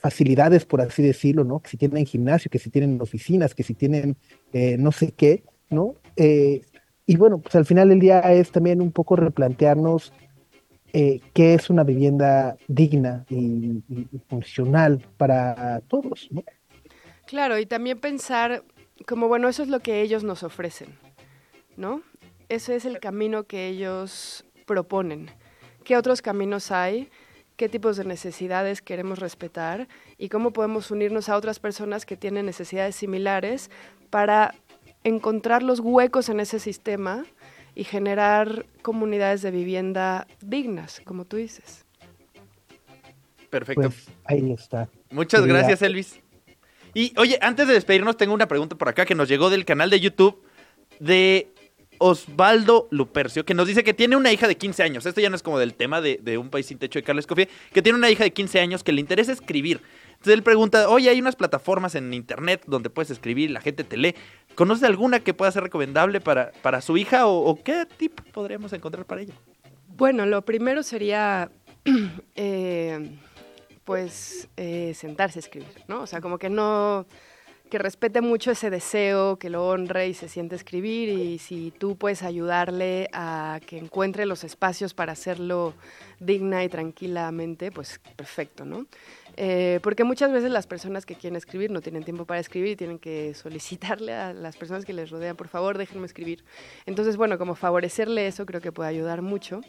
[0.00, 1.60] facilidades, por así decirlo, ¿no?
[1.60, 4.16] Que si tienen gimnasio, que si tienen oficinas, que si tienen
[4.52, 5.94] eh, no sé qué, ¿no?
[7.08, 10.12] y bueno, pues al final del día es también un poco replantearnos
[10.92, 16.42] qué es una vivienda digna y, y funcional para todos, ¿no?
[17.26, 18.64] Claro, y también pensar
[19.04, 20.88] como, bueno, eso es lo que ellos nos ofrecen,
[21.76, 22.02] ¿no?
[22.48, 25.30] Ese es el camino que ellos proponen.
[25.86, 27.10] ¿Qué otros caminos hay?
[27.56, 29.86] ¿Qué tipos de necesidades queremos respetar?
[30.18, 33.70] ¿Y cómo podemos unirnos a otras personas que tienen necesidades similares
[34.10, 34.52] para
[35.04, 37.24] encontrar los huecos en ese sistema
[37.76, 41.86] y generar comunidades de vivienda dignas, como tú dices?
[43.48, 43.82] Perfecto.
[43.82, 44.88] Pues ahí está.
[45.10, 46.18] Muchas gracias, Elvis.
[46.94, 49.88] Y oye, antes de despedirnos, tengo una pregunta por acá que nos llegó del canal
[49.88, 50.42] de YouTube
[50.98, 51.54] de
[51.98, 55.06] Osvaldo Lupercio, que nos dice que tiene una hija de 15 años.
[55.06, 57.48] Esto ya no es como del tema de, Un País Sin Techo de Carlos Cofía,
[57.72, 59.80] que tiene una hija de 15 años que le interesa escribir.
[60.10, 63.96] Entonces él pregunta, oye, hay unas plataformas en internet donde puedes escribir la gente te
[63.96, 64.14] lee.
[64.54, 69.04] ¿Conoces alguna que pueda ser recomendable para, para su hija o, qué tip podríamos encontrar
[69.04, 69.34] para ella?
[69.88, 71.50] Bueno, lo primero sería...
[72.38, 73.18] Eh,
[73.86, 76.02] pues eh, sentarse a escribir, ¿no?
[76.02, 77.06] O sea, como que no,
[77.70, 81.96] que respete mucho ese deseo, que lo honre y se siente escribir y si tú
[81.96, 85.74] puedes ayudarle a que encuentre los espacios para hacerlo
[86.20, 88.86] digna y tranquilamente, pues perfecto, ¿no?
[89.36, 92.76] Eh, porque muchas veces las personas que quieren escribir no tienen tiempo para escribir y
[92.76, 96.44] tienen que solicitarle a las personas que les rodean, por favor, déjenme escribir.
[96.86, 99.60] Entonces, bueno, como favorecerle eso creo que puede ayudar mucho.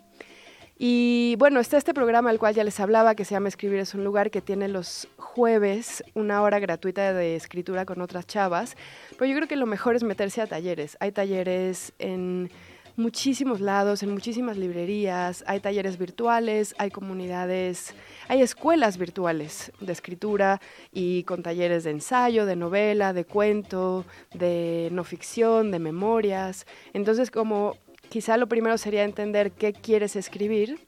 [0.80, 3.96] Y bueno, está este programa al cual ya les hablaba, que se llama Escribir es
[3.96, 8.76] un lugar, que tiene los jueves una hora gratuita de escritura con otras chavas.
[9.18, 10.96] Pero yo creo que lo mejor es meterse a talleres.
[11.00, 12.52] Hay talleres en
[12.96, 17.94] muchísimos lados, en muchísimas librerías, hay talleres virtuales, hay comunidades,
[18.28, 20.60] hay escuelas virtuales de escritura
[20.92, 26.66] y con talleres de ensayo, de novela, de cuento, de no ficción, de memorias.
[26.94, 27.78] Entonces, como
[28.10, 30.80] quizá lo primero sería entender qué quieres escribir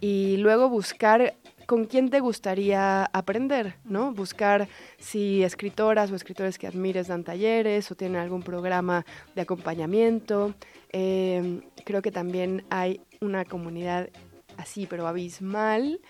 [0.00, 1.34] y luego buscar
[1.66, 4.12] con quién te gustaría aprender, ¿no?
[4.12, 10.54] Buscar si escritoras o escritores que admires dan talleres o tienen algún programa de acompañamiento.
[10.90, 14.10] Em, creo que también hay una comunidad
[14.56, 16.00] así, pero abismal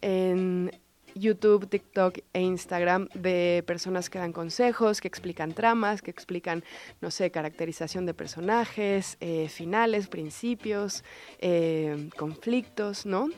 [0.00, 0.72] en
[1.14, 6.64] YouTube, TikTok e Instagram de personas que dan consejos, que explican tramas, que explican,
[7.00, 11.04] no sé, caracterización de personajes, eh, finales, principios,
[11.38, 13.28] eh, conflictos, ¿no?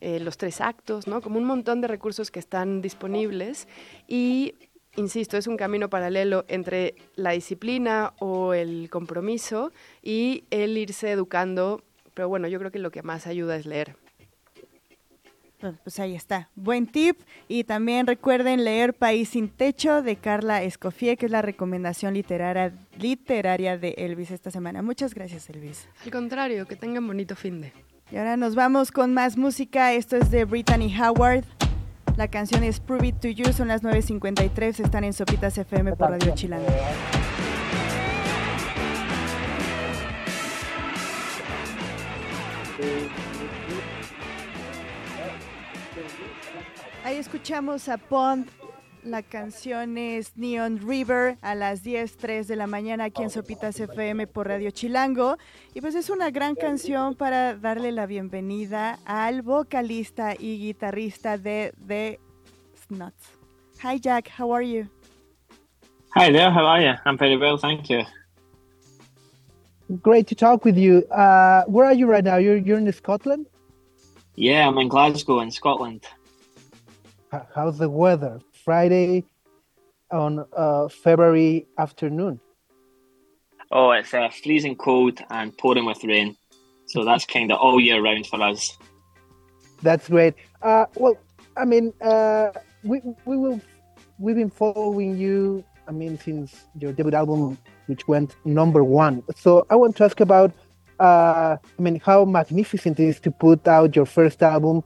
[0.00, 1.20] Eh, los tres actos, ¿no?
[1.20, 3.68] Como un montón de recursos que están disponibles
[4.06, 4.54] y
[4.96, 11.82] insisto, es un camino paralelo entre la disciplina o el compromiso y el irse educando,
[12.14, 14.03] pero bueno, yo creo que lo que más ayuda es leer.
[15.64, 16.50] Pues, pues ahí está.
[16.54, 17.18] Buen tip.
[17.48, 22.74] Y también recuerden leer País sin Techo de Carla Escoffier, que es la recomendación literaria,
[22.98, 24.82] literaria de Elvis esta semana.
[24.82, 25.88] Muchas gracias, Elvis.
[26.04, 27.72] Al contrario, que tengan bonito fin de.
[28.12, 29.94] Y ahora nos vamos con más música.
[29.94, 31.44] Esto es de Brittany Howard.
[32.18, 33.50] La canción es Prove It To You.
[33.54, 34.84] Son las 9.53.
[34.84, 36.66] Están en Sopitas FM por Radio Chilango.
[47.04, 48.48] Ahí escuchamos a Pond
[49.02, 54.26] La canción es Neon River a las 10.03 de la mañana aquí en Sopitas FM
[54.26, 55.36] por Radio Chilango.
[55.74, 61.74] Y pues es una gran canción para darle la bienvenida al vocalista y guitarrista de
[61.86, 62.18] The
[62.86, 63.38] Snuts.
[63.82, 64.88] Hi Jack, how are you?
[66.16, 66.94] Hi there, how are you?
[67.04, 68.06] I'm very well, thank you.
[70.00, 71.04] Great to talk with you.
[71.10, 72.38] Uh, where are you right now?
[72.38, 73.44] You're, you're in Scotland?
[74.36, 76.06] Yeah, I'm in Glasgow in Scotland.
[77.54, 78.40] How's the weather?
[78.64, 79.24] Friday
[80.10, 82.40] on uh, February afternoon.
[83.70, 86.36] Oh, it's uh, freezing cold and pouring with rain.
[86.86, 88.76] So that's kind of all year round for us.
[89.82, 90.34] That's great.
[90.62, 91.16] Uh, well,
[91.56, 92.50] I mean, uh,
[92.84, 93.60] we we will
[94.18, 95.64] we've been following you.
[95.88, 99.22] I mean, since your debut album, which went number one.
[99.36, 100.52] So I want to ask about.
[101.00, 104.84] Uh, I mean, how magnificent it is to put out your first album,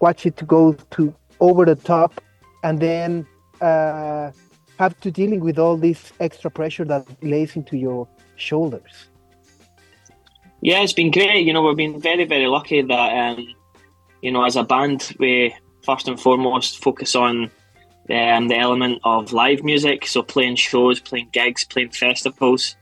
[0.00, 2.20] watch it go to over the top
[2.62, 3.26] and then
[3.60, 4.30] uh,
[4.78, 9.08] have to dealing with all this extra pressure that lays into your shoulders.
[10.60, 11.46] Yeah, it's been great.
[11.46, 13.46] You know, we've been very, very lucky that, um,
[14.22, 17.50] you know, as a band, we first and foremost focus on
[18.10, 20.06] um, the element of live music.
[20.06, 22.76] So playing shows, playing gigs, playing festivals.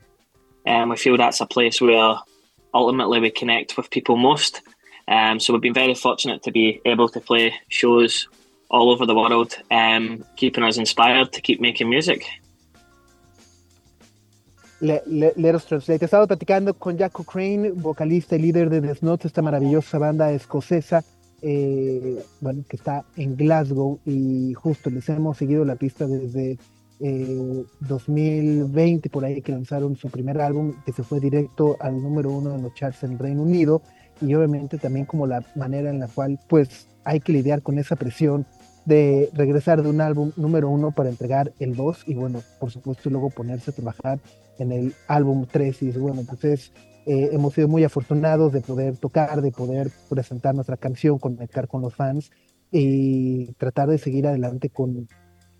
[0.65, 2.15] And um, we feel that's a place where
[2.73, 4.63] ultimately we connect with people most.
[5.09, 8.29] Um, so we've been very fortunate to be able to play shows
[8.73, 12.25] all over the world, um, keeping us inspired to keep making music.
[14.81, 16.01] Le, le, let us translate.
[16.01, 20.33] He estado platicando con Jack Cochrane, vocalista y líder de The Snots, esta maravillosa banda
[20.33, 21.05] escocesa,
[21.43, 26.59] eh, bueno, que está en Glasgow y justo les hemos seguido la pista desde
[26.99, 32.31] eh, 2020, por ahí que lanzaron su primer álbum, que se fue directo al número
[32.31, 33.83] uno en los charts en Reino Unido
[34.21, 37.97] y obviamente también como la manera en la cual pues hay que lidiar con esa
[37.97, 38.47] presión
[38.85, 43.11] de regresar de un álbum número uno para entregar el 2 y bueno, por supuesto
[43.11, 44.19] luego ponerse a trabajar
[44.59, 46.73] en el álbum 3 y bueno, entonces
[47.07, 51.83] eh, hemos sido muy afortunados de poder tocar, de poder presentar nuestra canción, conectar con
[51.83, 52.31] los fans
[52.71, 55.09] y tratar de seguir adelante con,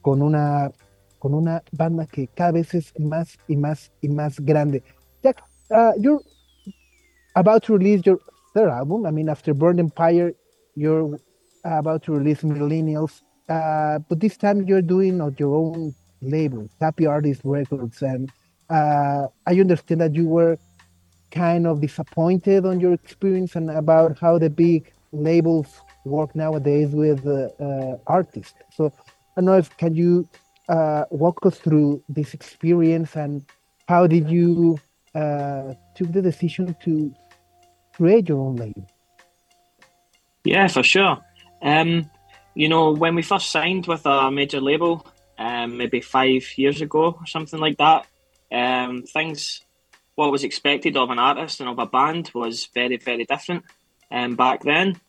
[0.01, 0.71] con, una,
[1.19, 4.83] con una banda que cada vez es más y más y más grande.
[5.23, 6.23] Jack, uh, you're
[7.35, 8.19] about to release your
[8.55, 9.07] third album.
[9.07, 10.35] I mean, after Burn Empire,
[10.75, 11.19] you're
[11.65, 17.07] about to release Millennials, uh, but this time you're doing on your own label, Happy
[17.07, 18.31] Artist Records, and
[18.71, 20.59] uh, I understand that you were
[21.31, 27.27] kind of disappointed on your experience and about how the big labels work nowadays with
[27.27, 28.55] uh, uh artists.
[28.71, 28.93] So
[29.37, 30.29] I don't know if can you
[30.69, 33.45] uh, walk us through this experience and
[33.89, 34.79] how did you
[35.15, 37.15] uh, took the decision to
[37.95, 38.87] create your own label?
[40.45, 41.19] Yeah, for sure.
[41.63, 42.11] Um,
[42.55, 45.07] you know, when we first signed with a major label,
[45.39, 48.07] um, maybe five years ago or something like that,
[48.53, 49.63] um, things,
[50.15, 53.65] what was expected of an artist and of a band was very, very different
[54.11, 55.01] um, back then.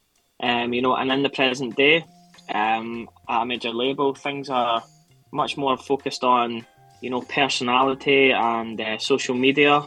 [0.42, 2.06] Um, you know, and in the present day,
[2.54, 4.84] um, at a major label, things are
[5.32, 6.66] much more focused on,
[7.02, 9.84] you know, personality and uh, social media.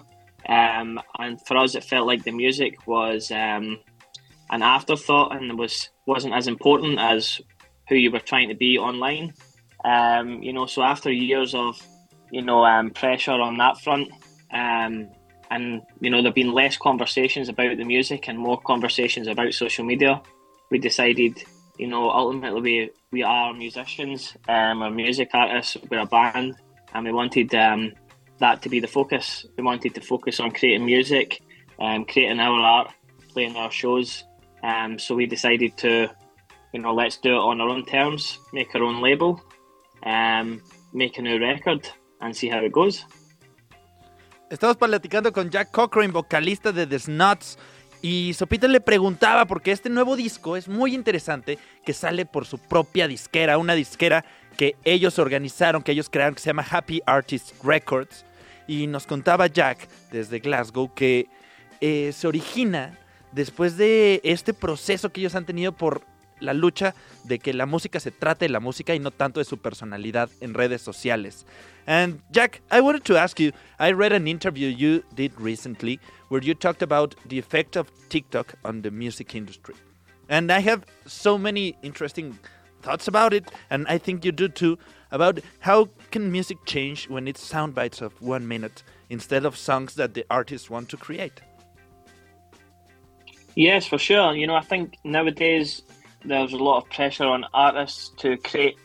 [0.49, 3.81] Um, and for us, it felt like the music was um,
[4.51, 7.41] an afterthought and was wasn't as important as
[7.89, 9.35] who you were trying to be online.
[9.85, 11.81] Um, you know, so after years of
[12.31, 14.09] you know um, pressure on that front,
[14.53, 15.09] um,
[15.51, 19.85] and you know there've been less conversations about the music and more conversations about social
[19.85, 20.23] media.
[20.71, 21.45] We decided,
[21.79, 26.57] you know, ultimately we we are musicians, um, we're music artists, we're a band,
[26.93, 27.93] and we wanted um,
[28.39, 29.47] that to be the focus.
[29.57, 31.41] We wanted to focus on creating music,
[31.79, 32.93] um, creating our art,
[33.33, 34.25] playing our shows,
[34.63, 36.09] Um, so we decided to,
[36.73, 39.41] you know, let's do it on our own terms, make our own label,
[40.05, 41.89] um, make a new record,
[42.21, 43.05] and see how it goes.
[44.49, 47.59] Estamos platicando con Jack Cochrane, vocalista de The Snuts.
[48.03, 52.59] Y Sopita le preguntaba, porque este nuevo disco es muy interesante, que sale por su
[52.59, 54.25] propia disquera, una disquera
[54.57, 58.25] que ellos organizaron, que ellos crearon, que se llama Happy Artist Records.
[58.69, 61.27] Y nos contaba Jack desde Glasgow que
[61.81, 62.99] eh, se origina
[63.37, 66.03] después de este proceso que ellos han tenido por
[66.41, 69.45] la lucha de que la música se trate de la música y no tanto de
[69.45, 71.47] su personalidad en redes sociales.
[71.87, 76.43] And Jack, I wanted to ask you, I read an interview you did recently where
[76.43, 79.75] you talked about the effect of TikTok on the music industry.
[80.29, 82.39] And I have so many interesting
[82.83, 84.79] thoughts about it, and I think you do too,
[85.11, 89.95] about how can music change when it's sound bites of one minute instead of songs
[89.95, 91.41] that the artists want to create.
[93.57, 94.35] Yes, for sure.
[94.35, 95.81] You know, I think nowadays
[96.23, 98.77] there's a lot of pressure on artists to create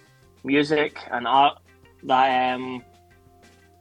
[0.46, 1.60] music and art
[2.04, 2.84] that um,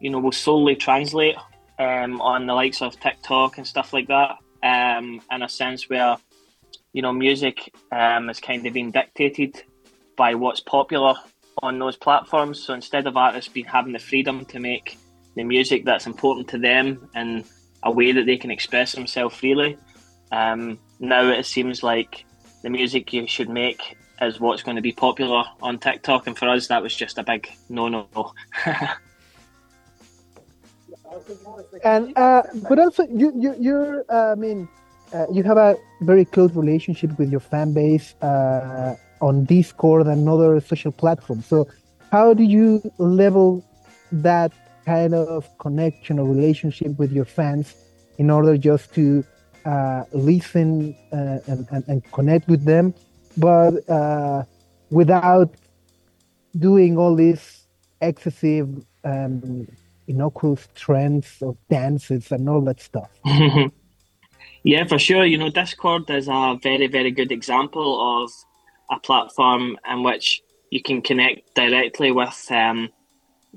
[0.00, 1.36] you know will solely translate
[1.78, 4.38] um, on the likes of TikTok and stuff like that.
[4.62, 6.16] Um, in a sense where
[6.92, 9.62] you know music um, is kind of being dictated
[10.16, 11.14] by what's popular
[11.62, 12.64] on those platforms.
[12.64, 14.98] So instead of artists being having the freedom to make
[15.36, 17.44] the music that's important to them in
[17.84, 19.78] a way that they can express themselves freely,
[20.30, 22.24] um, now it seems like
[22.62, 26.48] the music you should make is what's going to be popular on TikTok, and for
[26.48, 28.06] us, that was just a big no no.
[31.84, 34.68] and uh, but also you you you're uh, I mean
[35.12, 40.28] uh, you have a very close relationship with your fan base uh, on Discord and
[40.28, 41.46] other social platforms.
[41.46, 41.66] So
[42.12, 43.64] how do you level
[44.12, 44.52] that
[44.86, 47.74] kind of connection or relationship with your fans
[48.18, 49.24] in order just to
[49.64, 52.94] uh, listen uh, and, and, and, connect with them,
[53.36, 54.42] but uh,
[54.90, 55.54] without
[56.58, 57.66] doing all these
[58.00, 58.68] excessive,
[59.04, 59.66] um,
[60.08, 63.10] innocuous trends of dances and all that stuff.
[64.62, 65.24] yeah, for sure.
[65.24, 68.30] You know, Discord is a very, very good example of
[68.90, 72.88] a platform in which you can connect directly with um,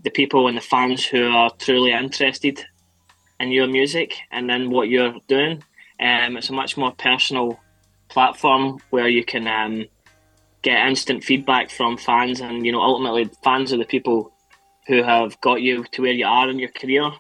[0.02, 2.64] the people and the fans who are truly interested
[3.40, 5.64] in your music and then what you're doing.
[6.00, 7.60] Um, it's a much more personal
[8.10, 9.86] platform where you can um,
[10.62, 14.32] get instant feedback from fans, and you know ultimately fans are the people
[14.88, 17.12] who have got you to where you are in your career.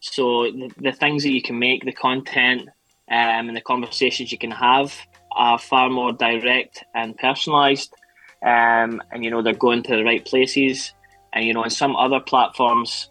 [0.00, 2.62] So the, the things that you can make, the content,
[3.10, 4.94] um, and the conversations you can have
[5.32, 7.90] are far more direct and personalised,
[8.44, 10.92] um, and you know they're going to the right places.
[11.34, 13.10] And you know, on some other platforms,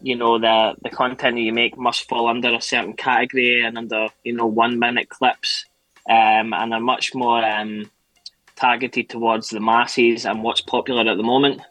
[0.00, 3.78] you know the the content that you make must fall under a certain category and
[3.78, 5.64] under you know one minute clips.
[6.06, 7.90] Um, and are much more um,
[8.56, 11.62] targeted towards the masses and what's popular at the moment.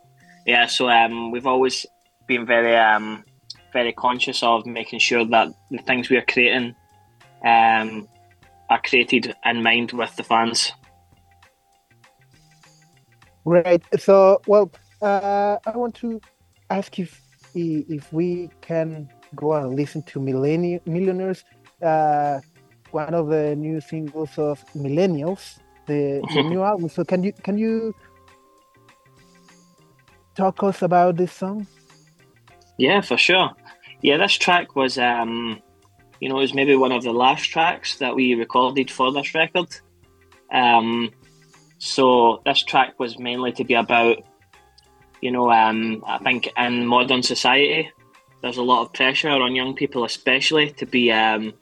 [0.47, 1.85] Yeah so um, we've always
[2.27, 3.23] been very um,
[3.71, 6.75] very conscious of making sure that the things we are creating
[7.45, 8.07] um,
[8.71, 10.71] are created in mind with the fans.
[13.45, 13.83] Right.
[13.99, 14.71] So well
[15.03, 16.21] uh, i want to
[16.69, 17.07] ask you
[17.61, 21.43] if we can go and listen to Millenni- Millionaires,
[21.81, 22.39] uh,
[22.91, 26.89] one of the new singles of Millennials, the, the new album.
[26.89, 27.93] So can you can you
[30.35, 31.67] talk us about this song?
[32.77, 33.51] Yeah, for sure.
[34.01, 35.61] Yeah, this track was, um,
[36.19, 39.33] you know, it was maybe one of the last tracks that we recorded for this
[39.33, 39.67] record.
[40.51, 41.11] Um,
[41.77, 44.23] so this track was mainly to be about
[45.23, 47.89] you know, um, I think in modern society,
[48.41, 51.53] there's a lot of pressure on young people, especially to be um,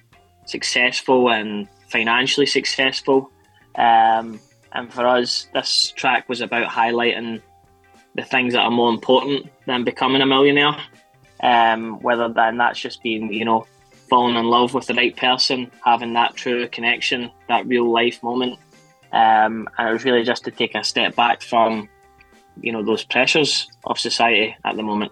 [0.46, 3.30] successful and financially successful.
[3.76, 4.40] Um,
[4.72, 7.40] and for us, this track was about highlighting
[8.16, 10.78] the things that are more important than becoming a millionaire.
[11.44, 13.68] Um, whether then that's just being, you know,
[14.10, 18.58] falling in love with the right person, having that true connection, that real life moment.
[19.14, 21.90] Um, and it was really just to take a step back from
[22.62, 25.12] you know those pressures of society at the moment.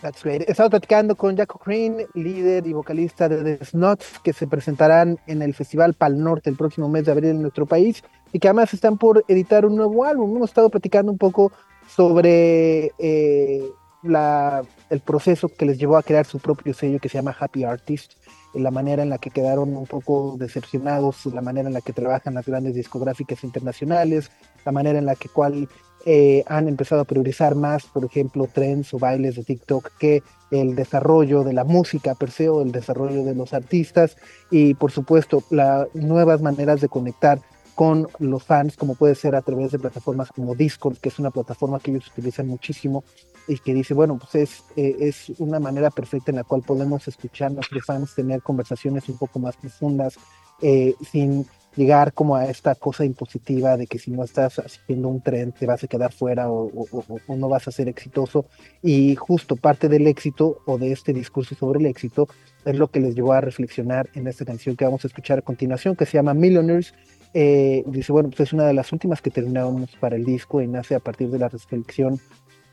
[0.00, 0.48] That's great.
[0.48, 5.42] Estamos platicando con Jaco Crane, líder y vocalista de The Snots, que se presentarán en
[5.42, 8.72] el Festival Pal Norte el próximo mes de abril en nuestro país y que además
[8.72, 10.36] están por editar un nuevo álbum.
[10.36, 11.50] Hemos estado platicando un poco
[11.88, 13.64] sobre eh,
[14.04, 17.64] la, el proceso que les llevó a crear su propio sello que se llama Happy
[17.64, 18.12] Artist
[18.54, 22.34] la manera en la que quedaron un poco decepcionados, la manera en la que trabajan
[22.34, 24.30] las grandes discográficas internacionales,
[24.68, 25.66] la manera en la que cual
[26.04, 30.76] eh, han empezado a priorizar más, por ejemplo, trends o bailes de TikTok que el
[30.76, 34.16] desarrollo de la música per se o el desarrollo de los artistas
[34.50, 37.40] y por supuesto las nuevas maneras de conectar
[37.74, 41.30] con los fans, como puede ser a través de plataformas como Discord, que es una
[41.30, 43.04] plataforma que ellos utilizan muchísimo
[43.46, 47.08] y que dice, bueno, pues es, eh, es una manera perfecta en la cual podemos
[47.08, 50.18] escuchar a nuestros fans, tener conversaciones un poco más profundas,
[50.60, 51.46] eh, sin
[51.78, 55.64] llegar como a esta cosa impositiva de que si no estás haciendo un tren te
[55.64, 58.46] vas a quedar fuera o, o, no vas a ser exitoso.
[58.82, 62.26] Y justo parte del éxito o de este discurso sobre el éxito
[62.64, 65.42] es lo que les llevó a reflexionar en esta canción que vamos a escuchar a
[65.42, 66.94] continuación, que se llama Millionaires.
[67.32, 70.66] Eh, dice, bueno, pues es una de las últimas que terminamos para el disco y
[70.66, 72.18] nace a partir de la reflexión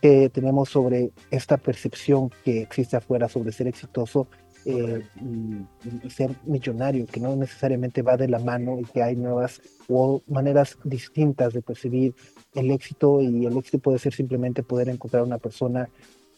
[0.02, 4.28] que tenemos sobre esta percepción que existe afuera sobre ser exitoso
[4.66, 5.06] eh,
[6.04, 10.22] y, ser millonario, que no necesariamente va de la mano y que hay nuevas o
[10.28, 12.16] maneras distintas de percibir
[12.56, 15.88] el éxito y el éxito puede ser simplemente poder encontrar una persona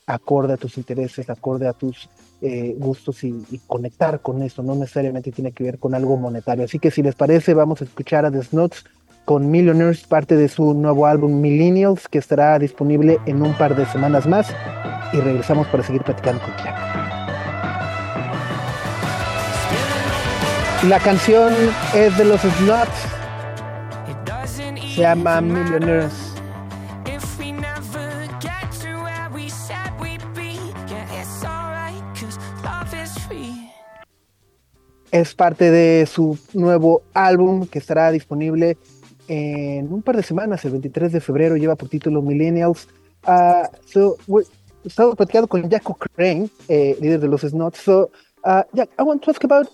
[0.07, 2.09] acorde a tus intereses, acorde a tus
[2.41, 6.65] eh, gustos y, conectar con eso, no necesariamente tiene que ver con algo monetario.
[6.65, 8.86] Así que si les parece, vamos a escuchar a The Snots
[9.25, 13.86] con Millionaires, parte de su nuevo álbum Millennials, que estará disponible en un par de
[13.86, 14.53] semanas más.
[15.13, 17.07] Y regresamos para seguir platicando con Jack.
[20.84, 21.53] La canción
[21.95, 22.89] es de los Sluts.
[24.93, 26.13] Se llama Millionaires.
[35.11, 38.78] es parte de su nuevo álbum que estará disponible
[39.28, 42.88] en un par de semanas, el 23 de febrero, lleva por título Millennials.
[43.25, 44.17] Uh, so,
[44.86, 47.80] estamos platicando con Jaco Crane, eh, líder de los Snots.
[47.80, 48.11] So,
[48.45, 49.67] uh, Jack, I want to ask about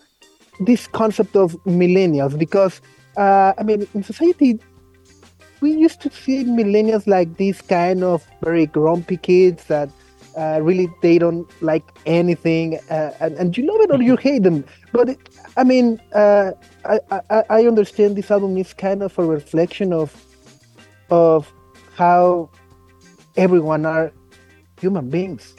[0.60, 2.82] this concept of millennials because,
[3.18, 4.60] uh, I mean, in society,
[5.62, 9.90] we used to see millennials like these kind of very grumpy kids that
[10.38, 14.44] uh, really they don't like anything uh, and, and, you love it or you hate
[14.44, 14.66] them.
[14.92, 15.20] But it,
[15.56, 16.52] i mean uh,
[16.86, 17.00] I,
[17.30, 20.10] I, I understand this album is kind of a reflection of
[21.12, 21.52] of
[21.96, 22.50] how
[23.38, 24.12] everyone are
[24.82, 25.54] human beings.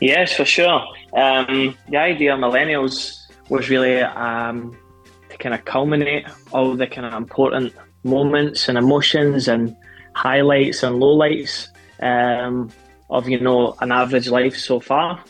[0.00, 0.80] Yes for sure.
[1.14, 3.21] Um, the idea of millennials
[3.52, 4.74] was really um,
[5.28, 9.76] to kind of culminate all the kind of important moments and emotions and
[10.14, 11.68] highlights and lowlights
[12.00, 12.70] um,
[13.10, 15.22] of you know an average life so far.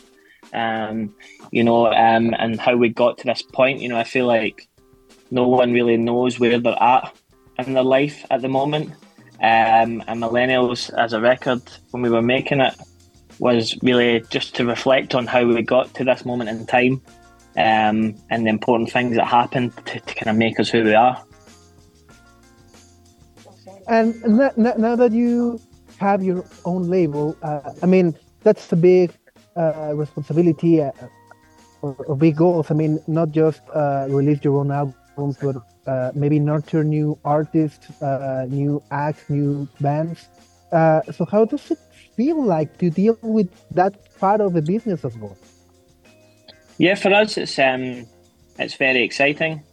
[0.53, 1.13] Um,
[1.51, 3.81] you know, um, and how we got to this point.
[3.81, 4.69] You know, I feel like
[5.29, 7.13] no one really knows where they're at
[7.59, 8.91] in their life at the moment.
[9.41, 11.61] Um, and Millennials, as a record,
[11.91, 12.75] when we were making it,
[13.39, 17.01] was really just to reflect on how we got to this moment in time
[17.55, 20.95] um, and the important things that happened to, to, kind of make us who we
[20.95, 21.23] are.
[23.87, 24.15] And
[24.57, 25.59] now that you
[25.97, 29.11] have your own label, uh, I mean, that's a big
[29.55, 30.91] uh, responsibility uh,
[31.81, 32.71] or, or, big goals.
[32.71, 38.01] I mean, not just uh, release your own albums, but uh, maybe nurture new artists,
[38.01, 40.27] uh, new acts, new bands.
[40.71, 41.79] so, how does it
[42.15, 45.37] feel like to deal with that part of the business as well?
[46.77, 48.07] Yeah, for us, it's um,
[48.57, 49.63] it's very exciting.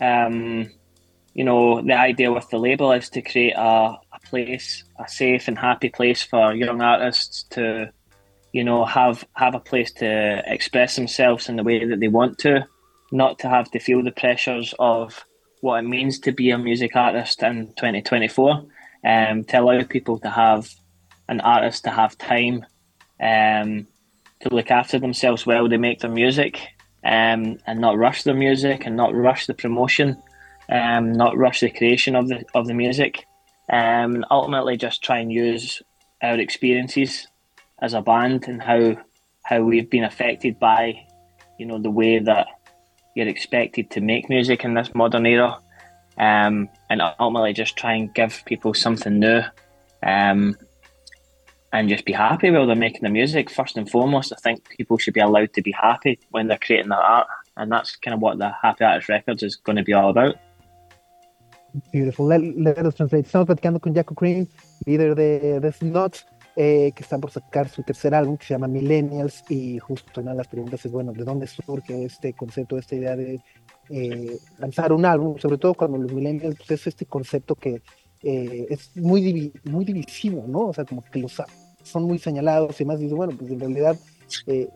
[0.00, 0.70] Um,
[1.34, 5.58] you know, the idea with the label is to create a, place, a safe and
[5.58, 7.90] happy place for young artists to,
[8.52, 12.38] you know, have have a place to express themselves in the way that they want
[12.38, 12.66] to,
[13.12, 15.24] not to have to feel the pressures of
[15.60, 18.64] what it means to be a music artist in 2024.
[19.04, 20.68] Um, to allow people to have
[21.28, 22.64] an artist to have time
[23.20, 23.86] um,
[24.40, 26.60] to look after themselves while they make their music
[27.04, 30.20] um, and not rush their music and not rush the promotion,
[30.68, 33.24] um, not rush the creation of the of the music
[33.70, 35.82] um, ultimately just try and use
[36.22, 37.26] our experiences
[37.80, 38.96] as a band and how
[39.42, 40.94] how we've been affected by
[41.58, 42.46] you know the way that
[43.14, 45.58] you're expected to make music in this modern era
[46.18, 49.42] um, and ultimately just try and give people something new
[50.02, 50.56] um,
[51.76, 54.96] and just be happy while they're making the music first and foremost I think people
[54.98, 58.20] should be allowed to be happy when they're creating their art and that's kind of
[58.20, 60.36] what the Happy Artist Records is going to be all about
[61.92, 62.26] Beautiful.
[62.26, 63.26] Let, let us translate.
[63.26, 64.46] Estamos platicando con Jaco Cream,
[64.86, 68.66] líder de The Snots, eh, que están por sacar su tercer álbum que se llama
[68.66, 69.44] Millennials.
[69.50, 73.14] Y justo una de las preguntas es, bueno, ¿de dónde surge este concepto, esta idea
[73.14, 73.40] de
[73.90, 75.36] eh, lanzar un álbum?
[75.38, 77.82] Sobre todo cuando los Millennials, pues es este concepto que
[78.22, 80.68] eh, es muy, muy divisivo, ¿no?
[80.68, 81.40] O sea, como que los
[81.86, 82.98] son muy señalados y más.
[82.98, 83.96] Dice, bueno, pues en realidad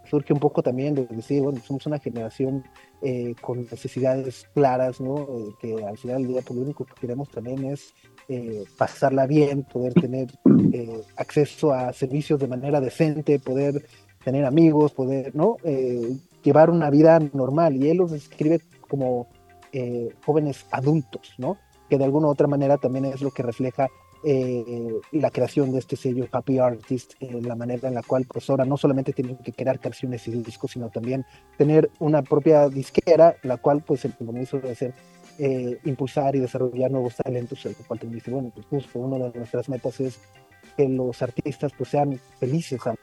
[0.09, 2.65] surge un poco también de decir, bueno, somos una generación
[3.03, 5.23] eh, con necesidades claras, ¿no?
[5.23, 7.95] Eh, que al final del día, pues, lo único que queremos también es
[8.29, 10.29] eh, pasarla bien, poder tener
[11.17, 13.87] acceso a servicios de manera decente, poder
[14.23, 15.57] tener amigos, poder, ¿no?
[16.43, 17.77] llevar una vida normal.
[17.77, 19.27] Y él los describe como
[20.25, 21.57] jóvenes adultos, ¿no?
[21.89, 23.89] Que de alguna u otra manera también es lo que refleja
[24.23, 28.49] eh, la creación de este sello Happy Artist, eh, la manera en la cual pues
[28.51, 31.25] ahora no solamente tienen que crear canciones y discos, sino también
[31.57, 34.95] tener una propia disquera, la cual pues el compromiso de hacer
[35.39, 39.39] eh, impulsar y desarrollar nuevos talentos, el cual también dice, bueno, pues justo una de
[39.39, 40.21] nuestras metas es
[40.77, 42.99] que los artistas pues sean felices al,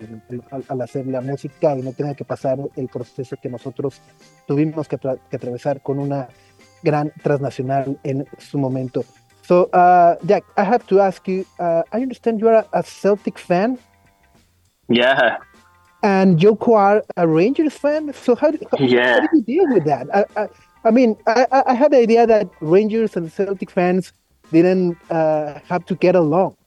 [0.68, 4.02] al, hacer la música y no tengan que pasar el proceso que nosotros
[4.46, 6.30] tuvimos que, que atravesar con una
[6.84, 9.04] gran transnacional en su momento.
[9.48, 11.46] So, uh, Jack, I have to ask you.
[11.58, 13.80] Uh, I understand you are a Celtic fan.
[14.90, 15.38] Yeah.
[16.04, 18.12] And Joko are a Rangers fan.
[18.12, 19.14] So how, how, yeah.
[19.14, 20.08] how did you deal with that?
[20.14, 20.48] I, I,
[20.84, 24.12] I mean, I, I, had the idea that Rangers and Celtic fans
[24.52, 26.58] didn't uh, have to get along.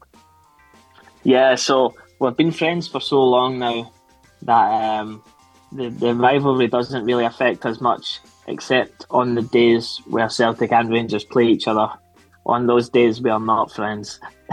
[1.22, 1.56] Yeah.
[1.56, 3.92] So we've been friends for so long now
[4.40, 5.22] that um,
[5.70, 10.88] the the rivalry doesn't really affect us much, except on the days where Celtic and
[10.88, 11.90] Rangers play each other
[12.46, 14.20] on those days we are not friends.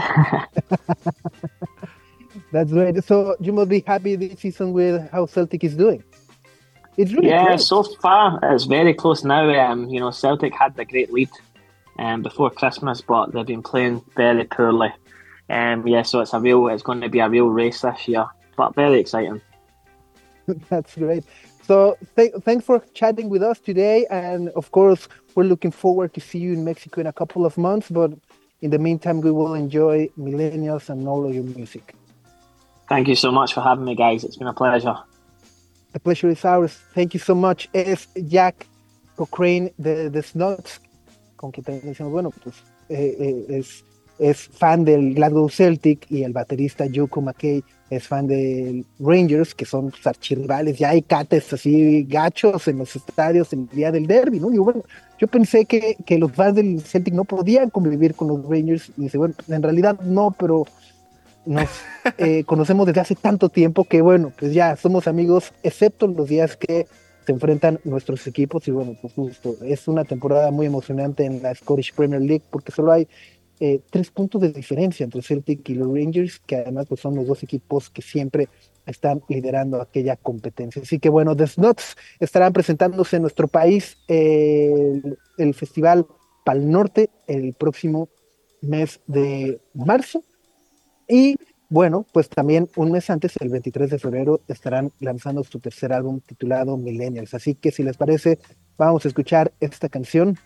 [2.52, 3.02] That's right.
[3.04, 6.02] So you must be happy this season with how Celtic is doing.
[6.96, 9.48] It's really yeah, so far it's very close now.
[9.50, 11.30] Um, you know, Celtic had the great lead
[11.98, 14.92] um, before Christmas, but they've been playing very poorly.
[15.50, 18.26] Um, yeah, so it's a real, it's going to be a real race this year,
[18.56, 19.40] but very exciting.
[20.68, 21.24] That's great.
[21.62, 25.08] So th- thanks for chatting with us today, and of course
[25.38, 27.88] we're looking forward to see you in Mexico in a couple of months.
[27.88, 28.10] But
[28.60, 31.94] in the meantime, we will enjoy Millennials and all of your music.
[32.88, 34.24] Thank you so much for having me, guys.
[34.24, 34.96] It's been a pleasure.
[35.92, 36.72] The pleasure is ours.
[36.92, 37.68] Thank you so much.
[37.72, 38.66] Es Jack
[39.16, 40.80] Cochrane de The Snuts,
[41.36, 42.56] con quien también decimos, bueno, pues
[42.88, 43.84] eh, eh, es,
[44.18, 49.64] es fan del Glasgow Celtic y el baterista Yoko McKay es fan del Rangers, que
[49.64, 50.78] son pues, archirrivales.
[50.78, 54.52] Ya hay cates así gachos en los estadios en el día del derby, ¿no?
[54.52, 54.82] Y bueno,
[55.18, 58.90] yo pensé que, que los fans del Celtic no podían convivir con los Rangers.
[58.96, 60.64] Y dice, bueno, en realidad no, pero
[61.44, 61.68] nos
[62.18, 66.56] eh, conocemos desde hace tanto tiempo que bueno, pues ya somos amigos, excepto los días
[66.56, 66.86] que
[67.26, 71.54] se enfrentan nuestros equipos y bueno, pues justo, es una temporada muy emocionante en la
[71.54, 73.08] Scottish Premier League porque solo hay
[73.60, 77.26] eh, tres puntos de diferencia entre Celtic y los Rangers, que además pues, son los
[77.26, 78.48] dos equipos que siempre
[78.90, 80.82] están liderando aquella competencia.
[80.82, 86.06] Así que bueno, The Snuts estarán presentándose en nuestro país el, el Festival
[86.44, 88.08] Pal Norte el próximo
[88.62, 90.24] mes de marzo
[91.06, 91.36] y
[91.70, 96.20] bueno, pues también un mes antes, el 23 de febrero, estarán lanzando su tercer álbum
[96.20, 97.34] titulado Millennials.
[97.34, 98.38] Así que si les parece,
[98.78, 100.38] vamos a escuchar esta canción,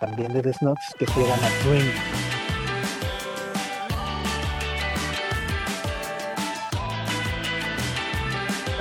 [0.00, 2.29] también de The Snuts, que se llama Dream.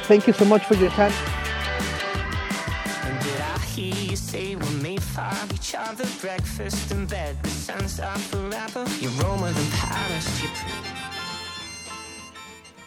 [0.10, 1.14] Thank you so much for your time.
[3.76, 7.38] You say we may find each other breakfast in bed?
[7.44, 8.86] The sun's up forever.
[9.00, 10.42] You're Roma than Paris.
[10.42, 10.50] You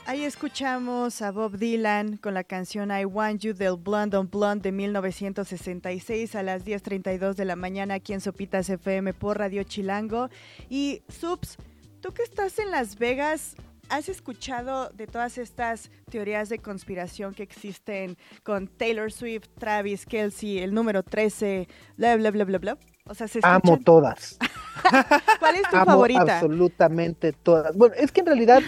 [0.04, 4.64] Ahí escuchamos a Bob Dylan con la canción I Want You del Blonde on Blonde
[4.64, 10.28] de 1966 a las 10.32 de la mañana aquí en Sopitas FM por Radio Chilango.
[10.68, 11.56] Y Subs,
[12.00, 13.54] tú que estás en Las Vegas,
[13.92, 20.60] ¿has escuchado de todas estas teorías de conspiración que existen con Taylor Swift, Travis, Kelsey,
[20.60, 21.68] el número 13,
[21.98, 22.78] bla, bla, bla, bla, bla?
[23.04, 24.38] O sea, se Amo todas.
[25.38, 26.38] ¿Cuál es tu Amo favorita?
[26.38, 27.76] absolutamente todas.
[27.76, 28.62] Bueno, es que en realidad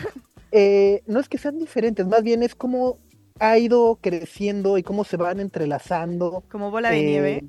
[0.52, 2.98] eh, no es que sean diferentes, más bien es como
[3.40, 6.44] ha ido creciendo y cómo se van entrelazando.
[6.50, 7.44] Como bola de eh, nieve.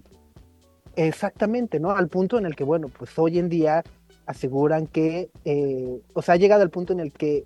[0.96, 1.92] Exactamente, ¿no?
[1.92, 3.84] Al punto en el que, bueno, pues hoy en día
[4.26, 7.44] aseguran que, eh, o sea, ha llegado al punto en el que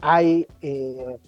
[0.00, 1.18] hay eh,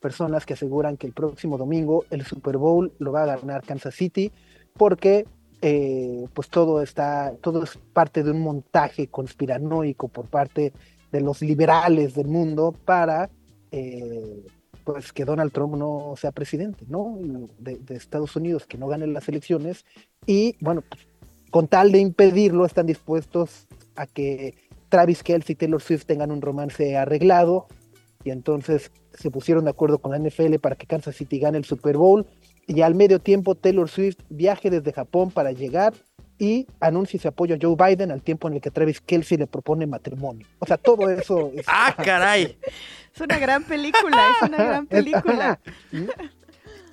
[0.00, 3.94] personas que aseguran que el próximo domingo el Super Bowl lo va a ganar Kansas
[3.94, 4.32] City
[4.74, 5.26] porque
[5.60, 10.72] eh, pues todo está, todo es parte de un montaje conspiranoico por parte
[11.10, 13.28] de los liberales del mundo para
[13.72, 14.46] eh,
[14.84, 17.18] pues que Donald Trump no sea presidente, ¿no?
[17.58, 19.84] De, Estados Unidos, que no gane las elecciones
[20.26, 20.84] y bueno,
[21.50, 23.66] con tal de impedirlo están dispuestos
[23.96, 24.54] a que
[24.88, 27.66] Travis Kelce y Taylor Swift tengan un romance arreglado
[28.24, 31.64] y entonces se pusieron de acuerdo con la NFL para que Kansas City gane el
[31.64, 32.26] Super Bowl
[32.66, 35.94] y al medio tiempo Taylor Swift viaje desde Japón para llegar
[36.38, 39.46] y anuncie su apoyo a Joe Biden al tiempo en el que Travis Kelsey le
[39.46, 40.46] propone matrimonio.
[40.60, 41.64] O sea, todo eso es...
[41.66, 42.56] ¡Ah, caray!
[43.14, 45.58] Es una gran película, es una gran película.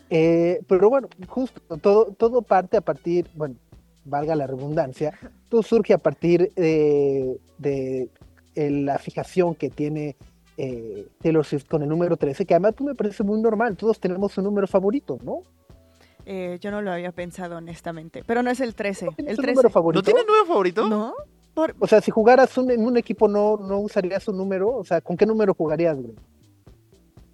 [0.09, 3.55] Eh, pero bueno, justo todo, todo parte a partir, bueno,
[4.05, 5.17] valga la redundancia,
[5.49, 8.09] todo surge a partir de, de,
[8.55, 10.15] eh, la fijación que tiene
[10.57, 13.99] eh, Taylor Swift con el número 13, que además tú me parece muy normal, todos
[13.99, 15.41] tenemos un número favorito, ¿no?
[16.25, 19.09] Eh, yo no lo había pensado honestamente, pero no es el 13.
[19.15, 19.51] ¿Tienes El un 13.
[19.55, 19.99] número favorito?
[19.99, 20.87] ¿No tiene número favorito?
[20.89, 21.13] ¿No?
[21.53, 24.69] Por- O sea, si jugaras un- en un equipo, no, ¿no usarías un número?
[24.71, 26.15] O sea, ¿con qué número jugarías, güey?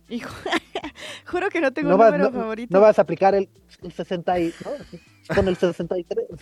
[0.10, 0.30] Hijo,
[1.26, 2.74] juro que no tengo No un vas, número no, favorito.
[2.74, 3.48] no vas a aplicar el,
[3.82, 5.36] el 60 y, ¿no?
[5.36, 6.28] Con el 63.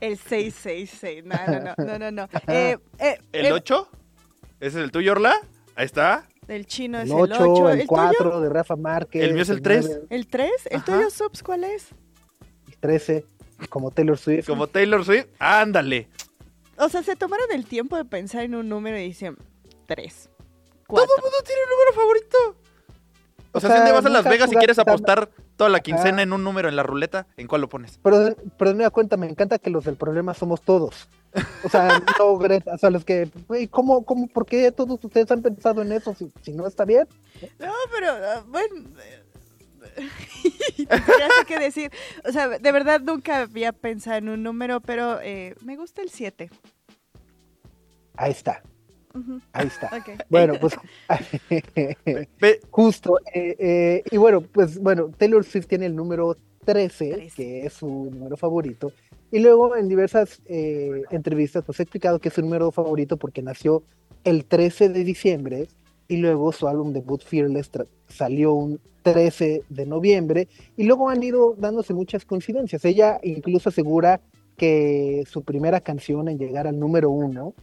[0.00, 1.24] El 666.
[1.24, 2.10] No, no, no, no, no.
[2.10, 2.28] no.
[2.48, 3.88] Eh, eh, ¿El eh, 8?
[4.64, 5.38] ¿Ese es el tuyo, Orla?
[5.76, 6.26] Ahí está.
[6.48, 7.68] El chino es El el 8, 8.
[7.70, 8.40] el ¿El 4 tuyo?
[8.40, 9.22] de Rafa Márquez.
[9.22, 9.84] El mío es el 3.
[9.86, 10.50] 9, ¿El 3?
[10.70, 10.84] ¿El Ajá.
[10.86, 11.88] tuyo, Subs, cuál es?
[12.68, 13.26] el 13,
[13.68, 14.46] como Taylor Swift.
[14.46, 15.26] Como Taylor Swift.
[15.38, 16.08] Ándale.
[16.78, 19.36] O sea, se tomaron el tiempo de pensar en un número y dicen
[19.86, 20.30] 3.
[20.88, 22.56] Todo el mundo tiene un número favorito.
[23.52, 25.82] O, sea, si día vas a Las Vegas y quieres apostar toda la Ajá.
[25.82, 28.00] quincena en un número en la ruleta, ¿en cuál lo pones?
[28.02, 31.10] Pero, pero de nueva cuenta, me encanta que los del problema somos todos.
[31.62, 35.30] O sea, no, Greta, o sea, los que, güey, ¿cómo, cómo, por qué todos ustedes
[35.30, 37.06] han pensado en eso si, si no está bien?
[37.58, 38.74] No, pero ah, bueno,
[40.88, 41.90] ya sé qué decir.
[42.26, 46.10] O sea, de verdad nunca había pensado en un número, pero eh, me gusta el
[46.10, 46.50] 7.
[48.16, 48.62] Ahí está.
[49.52, 49.90] Ahí está.
[50.28, 50.76] Bueno, pues
[52.70, 53.18] justo.
[53.32, 57.36] eh, eh, y bueno, pues bueno, Taylor Swift tiene el número 13, 13.
[57.36, 58.92] que es su número favorito.
[59.34, 63.42] Y luego en diversas eh, entrevistas, pues he explicado que es su número favorito porque
[63.42, 63.82] nació
[64.22, 65.66] el 13 de diciembre
[66.06, 67.68] y luego su álbum debut Fearless
[68.06, 72.84] salió un 13 de noviembre y luego han ido dándose muchas coincidencias.
[72.84, 74.20] Ella incluso asegura
[74.56, 77.54] que su primera canción en llegar al número uno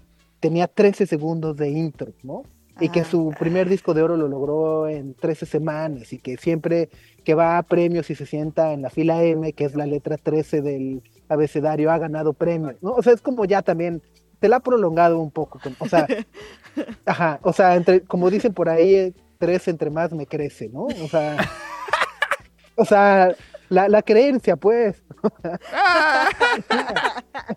[0.41, 2.43] tenía 13 segundos de intro, ¿no?
[2.79, 3.05] Y que Ah.
[3.05, 6.89] su primer disco de oro lo logró en 13 semanas y que siempre
[7.23, 10.17] que va a premios y se sienta en la fila M, que es la letra
[10.17, 12.91] 13 del abecedario, ha ganado premios, ¿no?
[12.93, 14.01] O sea, es como ya también,
[14.39, 16.07] te la ha prolongado un poco, o sea,
[17.05, 20.85] ajá, o sea, entre, como dicen por ahí, 13 entre más me crece, ¿no?
[20.85, 21.37] O sea,
[22.75, 23.35] o sea,
[23.69, 25.03] la, la creencia, pues,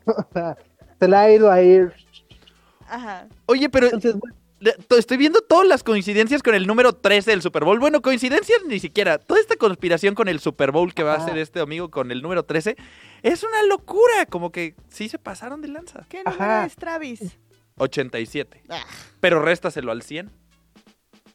[0.07, 0.57] o sea,
[0.99, 1.93] se la ha ido a ir.
[2.87, 3.27] Ajá.
[3.47, 4.37] Oye, pero Entonces, bueno,
[4.97, 7.79] estoy viendo todas las coincidencias con el número 13 del Super Bowl.
[7.79, 9.19] Bueno, coincidencias ni siquiera.
[9.19, 12.23] Toda esta conspiración con el Super Bowl que va a hacer este amigo con el
[12.23, 12.77] número 13
[13.23, 14.27] es una locura.
[14.31, 16.07] Como que sí se pasaron de lanza.
[16.09, 16.67] ¿Qué número Ajá.
[16.67, 17.39] es Travis?
[17.77, 18.63] 87.
[18.69, 18.83] Ah.
[19.21, 20.31] Pero réstaselo al 100.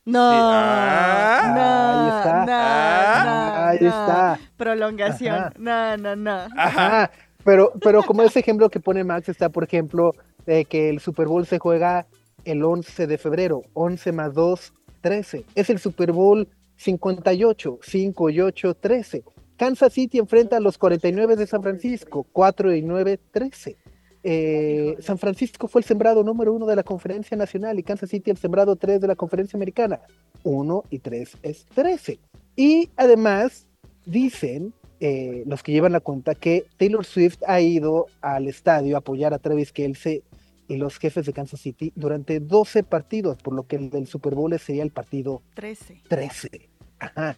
[0.06, 1.54] No, Ah.
[1.56, 2.46] no, Ahí está.
[2.46, 3.24] no, Ah.
[3.26, 3.88] no, ahí no.
[3.90, 4.40] está.
[4.58, 5.36] Prolongación.
[5.36, 5.54] Ajá.
[5.58, 6.32] No, no, no.
[6.32, 6.48] Ajá.
[6.56, 7.12] Ajá,
[7.44, 10.14] pero, pero como ese ejemplo que pone Max está, por ejemplo,
[10.46, 12.08] de que el Super Bowl se juega
[12.46, 15.46] el 11 de febrero, 11 más 2, 13.
[15.56, 19.24] Es el Super Bowl 58, 5 y 8, 13.
[19.58, 23.78] Kansas City enfrenta a los 49 de San Francisco, 4 y 9, 13.
[24.24, 28.32] Eh, San Francisco fue el sembrado número uno de la conferencia nacional y Kansas City
[28.32, 30.02] el sembrado 3 de la conferencia americana.
[30.44, 32.20] 1 y 3 es 13.
[32.56, 33.68] Y además
[34.06, 39.00] dicen eh, los que llevan la cuenta que Taylor Swift ha ido al estadio a
[39.00, 40.24] apoyar a Travis Kelce
[40.70, 44.36] y los jefes de Kansas City durante 12 partidos, por lo que el del Super
[44.36, 46.04] Bowl sería el partido 13.
[46.08, 46.70] 13.
[47.00, 47.38] Ajá.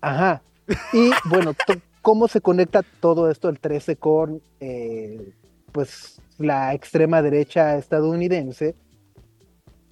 [0.00, 0.42] Ajá.
[0.94, 1.52] Y bueno,
[2.00, 5.34] ¿cómo se conecta todo esto el 13 con eh,
[5.70, 8.74] pues la extrema derecha estadounidense?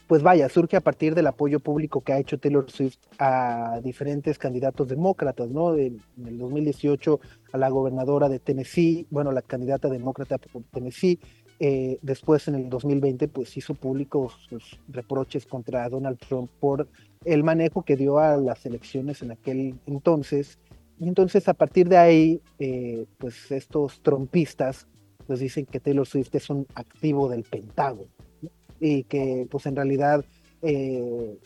[0.07, 4.39] Pues vaya, surge a partir del apoyo público que ha hecho Taylor Swift a diferentes
[4.39, 5.75] candidatos demócratas, ¿no?
[5.75, 7.21] En, en el 2018
[7.53, 11.19] a la gobernadora de Tennessee, bueno, la candidata demócrata por Tennessee,
[11.59, 16.87] eh, después en el 2020 pues hizo públicos sus reproches contra Donald Trump por
[17.25, 20.59] el manejo que dio a las elecciones en aquel entonces.
[20.99, 24.87] Y entonces a partir de ahí, eh, pues estos trompistas
[25.27, 28.09] pues dicen que Taylor Swift es un activo del Pentágono
[28.43, 28.51] ¿no?
[28.79, 30.25] y que pues en realidad
[30.63, 31.39] eh,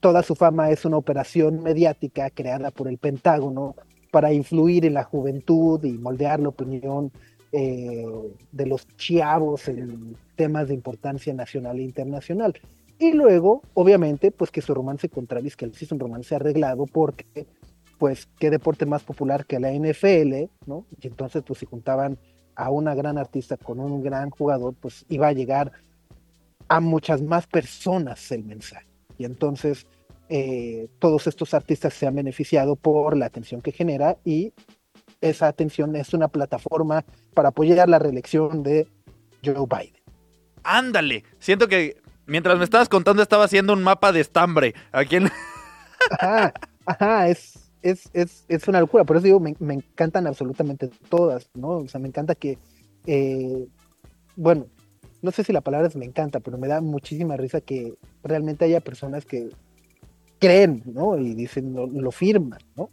[0.00, 3.74] toda su fama es una operación mediática creada por el Pentágono
[4.10, 7.10] para influir en la juventud y moldear la opinión
[7.56, 8.04] eh,
[8.50, 12.54] de los chavos en temas de importancia nacional e internacional.
[12.98, 17.46] Y luego, obviamente, pues que su romance con Travis Kelce es un romance arreglado porque,
[17.96, 20.84] pues, qué deporte más popular que la NFL, ¿no?
[21.00, 22.18] Y entonces, pues, si juntaban
[22.56, 25.70] a una gran artista con un gran jugador, pues iba a llegar
[26.66, 28.88] a muchas más personas el mensaje.
[29.16, 29.86] Y entonces,
[30.28, 34.52] eh, todos estos artistas se han beneficiado por la atención que genera y
[35.24, 38.86] esa atención es una plataforma para apoyar la reelección de
[39.44, 40.02] Joe Biden.
[40.62, 41.24] Ándale.
[41.38, 41.96] Siento que
[42.26, 44.74] mientras me estabas contando estaba haciendo un mapa de estambre.
[44.92, 45.30] En...
[46.20, 46.52] Ajá,
[46.84, 49.04] ajá, es, es, es, es una locura.
[49.04, 51.78] Por eso digo, me, me encantan absolutamente todas, ¿no?
[51.78, 52.58] O sea, me encanta que,
[53.06, 53.66] eh,
[54.36, 54.66] bueno,
[55.22, 58.66] no sé si la palabra es me encanta, pero me da muchísima risa que realmente
[58.66, 59.48] haya personas que
[60.38, 61.16] creen, ¿no?
[61.16, 62.90] Y dicen, lo, lo firman, ¿no?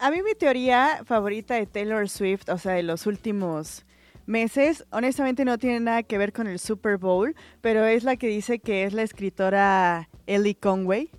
[0.00, 3.84] A mí mi teoría favorita de Taylor Swift, o sea, de los últimos
[4.26, 8.28] meses, honestamente no tiene nada que ver con el Super Bowl, pero es la que
[8.28, 11.10] dice que es la escritora Ellie Conway,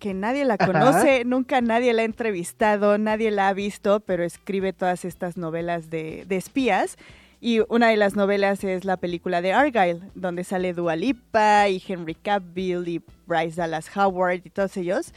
[0.00, 0.66] que nadie la Ajá.
[0.66, 5.88] conoce, nunca nadie la ha entrevistado, nadie la ha visto, pero escribe todas estas novelas
[5.88, 6.96] de, de espías.
[7.40, 11.82] Y una de las novelas es la película de Argyle, donde sale Dua Lipa y
[11.86, 15.12] Henry Cavill y Bryce Dallas Howard y todos ellos.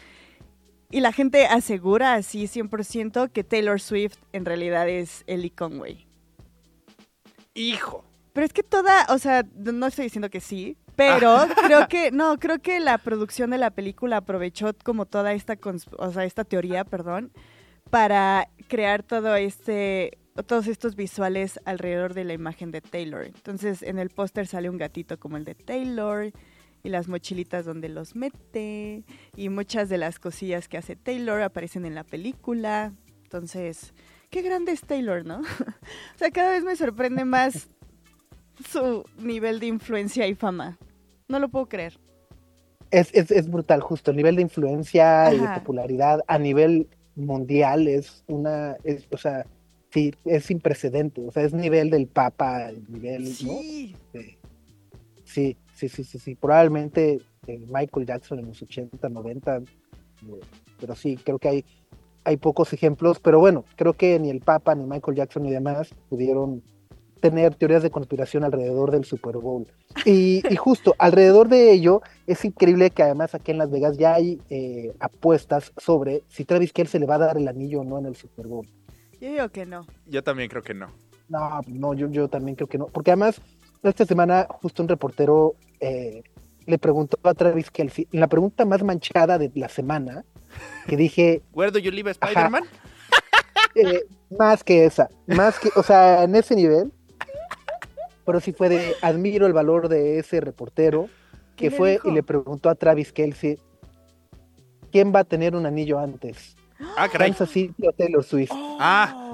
[0.91, 6.07] Y la gente asegura así 100% que Taylor Swift en realidad es Ellie Conway.
[7.53, 8.03] Hijo.
[8.33, 12.39] Pero es que toda, o sea, no estoy diciendo que sí, pero creo que, no,
[12.39, 15.57] creo que la producción de la película aprovechó como toda esta,
[15.97, 17.31] o sea, esta teoría, perdón,
[17.89, 23.25] para crear todo este, todos estos visuales alrededor de la imagen de Taylor.
[23.25, 26.31] Entonces, en el póster sale un gatito como el de Taylor
[26.83, 29.03] y las mochilitas donde los mete
[29.35, 32.93] y muchas de las cosillas que hace Taylor aparecen en la película.
[33.23, 33.93] Entonces,
[34.29, 35.39] qué grande es Taylor, ¿no?
[36.15, 37.69] o sea, cada vez me sorprende más
[38.69, 40.77] su nivel de influencia y fama.
[41.27, 41.97] No lo puedo creer.
[42.91, 44.11] Es, es, es brutal, justo.
[44.11, 48.77] El nivel de influencia y de popularidad a nivel mundial es una.
[48.83, 49.45] Es, o sea,
[49.91, 51.21] sí, es sin precedente.
[51.21, 53.23] O sea, es nivel del Papa, el nivel.
[53.23, 53.29] ¿no?
[53.29, 53.95] Sí.
[55.23, 56.35] sí, sí, sí, sí, sí.
[56.35, 59.57] Probablemente eh, Michael Jackson en los 80, 90.
[59.57, 59.63] eh,
[60.79, 61.65] pero sí, creo que hay,
[62.23, 63.19] hay pocos ejemplos.
[63.19, 66.61] Pero bueno, creo que ni el Papa, ni Michael Jackson, ni demás pudieron
[67.19, 69.67] tener teorías de conspiración alrededor del Super Bowl.
[70.05, 74.13] Y, y justo alrededor de ello, es increíble que además aquí en Las Vegas ya
[74.13, 77.99] hay eh, apuestas sobre si Travis Kelce le va a dar el anillo o no
[77.99, 78.67] en el Super Bowl.
[79.19, 79.85] Yo digo que no.
[80.05, 80.87] Yo también creo que no.
[81.27, 82.87] No, no, yo, yo también creo que no.
[82.87, 83.41] Porque además,
[83.83, 86.23] esta semana justo un reportero eh,
[86.65, 90.23] le preguntó a Travis Kelce, en la pregunta más manchada de la semana,
[90.87, 92.63] que dije, Where do you live, Spider-Man?
[93.75, 94.03] eh,
[94.37, 96.91] más que esa, más que, o sea, en ese nivel,
[98.25, 101.09] pero sí fue de, admiro el valor de ese reportero,
[101.55, 102.09] ¿Qué que fue dijo?
[102.09, 103.57] y le preguntó a Travis Kelce,
[104.91, 106.55] ¿quién va a tener un anillo antes?
[106.97, 107.29] Ah, caray.
[107.31, 108.51] ¿Kansas City o Taylor Swift?
[108.53, 108.77] Oh.
[108.79, 109.28] Ah,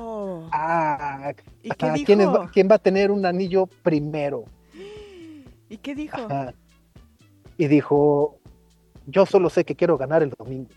[1.63, 2.05] ¿Y qué dijo?
[2.05, 4.45] ¿quién, es- quién va a tener un anillo primero?
[5.69, 6.17] ¿Y qué dijo?
[6.17, 6.53] Ajá.
[7.57, 8.37] Y dijo,
[9.07, 10.69] yo solo sé que quiero ganar el domingo.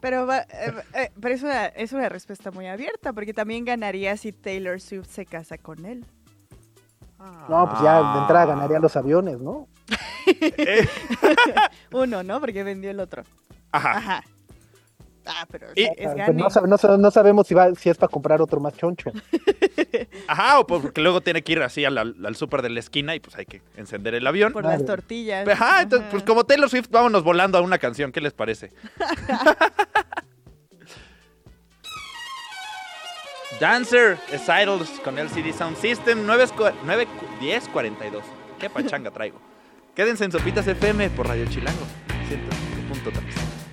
[0.00, 4.16] Pero, va- eh, eh, pero es, una, es una respuesta muy abierta, porque también ganaría
[4.16, 6.04] si Taylor Swift se casa con él.
[7.48, 9.68] No, pues ya de entrada ganaría los aviones, ¿no?
[10.26, 10.88] Eh,
[11.92, 12.40] Uno, ¿no?
[12.40, 13.24] Porque vendió el otro.
[13.72, 13.92] ajá.
[13.98, 14.24] Ajá.
[15.26, 16.34] Ah, pero Y- es gane.
[16.34, 19.10] no, sab- no sab- no sabemos si, va, si es para comprar otro más choncho.
[20.28, 23.20] Ajá, o porque luego tiene que ir así al, al, súper de la esquina y
[23.20, 24.52] pues hay que encender el avión.
[24.52, 25.48] Por las tortillas.
[25.48, 28.72] Ajá, entonces, pues como Taylor Swift, vámonos volando a una canción, ¿qué les parece?
[33.60, 36.46] Dancer es Idols con LCD Sound System 9,
[36.84, 37.06] 9
[37.40, 38.24] 10 42.
[38.58, 39.40] Qué pachanga traigo.
[39.94, 41.84] Quédense en Sopitas FM por Radio Chilango
[42.28, 43.63] 105.3.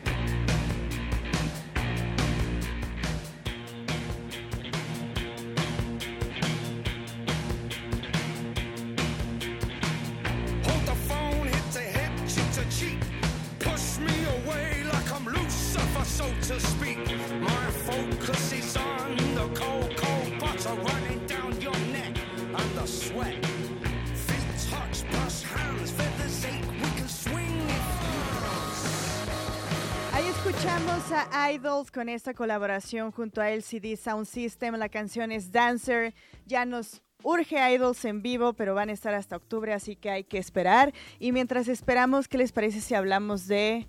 [30.86, 34.76] escuchamos a Idols con esta colaboración junto a LCD Sound System.
[34.76, 36.14] La canción es Dancer.
[36.46, 40.24] Ya nos urge Idols en vivo, pero van a estar hasta octubre, así que hay
[40.24, 40.94] que esperar.
[41.20, 43.88] Y mientras esperamos, ¿qué les parece si hablamos de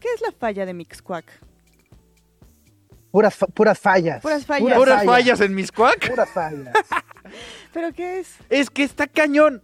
[0.00, 1.24] qué es la falla de Mixquack?
[3.10, 4.22] Puras, fa- puras fallas.
[4.22, 4.76] Puras fallas.
[4.76, 6.08] Puras fallas en mis cuac.
[6.08, 6.74] Puras fallas.
[7.72, 8.36] ¿Pero qué es?
[8.48, 9.62] Es que está cañón.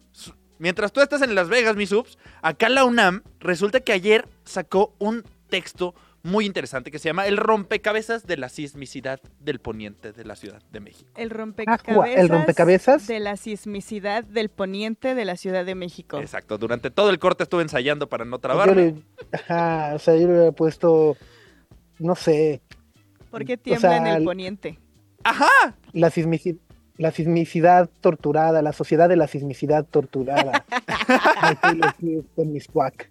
[0.59, 4.93] Mientras tú estás en Las Vegas, mis subs, acá la UNAM resulta que ayer sacó
[4.99, 10.25] un texto muy interesante que se llama El rompecabezas de la sismicidad del poniente de
[10.25, 11.09] la Ciudad de México.
[11.17, 13.07] El Ah, rompecabezas, ¿el rompecabezas?
[13.07, 16.19] de la sismicidad del poniente de la Ciudad de México.
[16.19, 18.77] Exacto, durante todo el corte estuve ensayando para no Yo trabar.
[18.77, 18.95] le,
[19.33, 21.17] ajá, o sea, yo le hubiera puesto,
[21.99, 22.61] no sé,
[23.31, 24.79] ¿Por qué tiembla en sea, el el- poniente?
[25.25, 26.57] Ajá, la sismicidad.
[26.97, 30.65] La sismicidad torturada, la sociedad de la sismicidad torturada.
[32.37, 33.09] En mis cuac.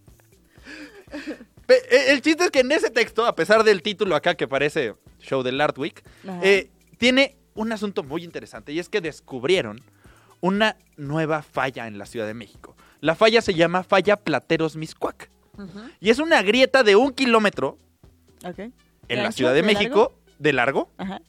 [1.67, 4.95] Eh, El chiste es que en ese texto, a pesar del título acá que parece
[5.19, 6.01] Show del Art Week,
[6.41, 9.81] eh, tiene un asunto muy interesante y es que descubrieron
[10.41, 12.75] una nueva falla en la Ciudad de México.
[13.01, 15.29] La falla se llama Falla Plateros Miscuac
[15.99, 17.77] y es una grieta de un kilómetro
[18.43, 18.71] en
[19.07, 19.31] ¿De la?
[19.31, 21.19] Ciudad de, ¿De México de largo Ajá.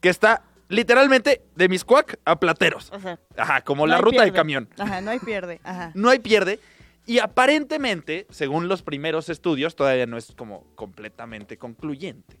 [0.00, 2.90] que está literalmente de Miscuac a Plateros.
[2.92, 4.36] O sea, Ajá, como no la ruta de pierde.
[4.36, 4.68] camión.
[4.76, 5.60] Ajá, no hay pierde.
[5.62, 5.92] Ajá.
[5.94, 6.58] No hay pierde.
[7.06, 12.38] Y aparentemente, según los primeros estudios, todavía no es como completamente concluyente.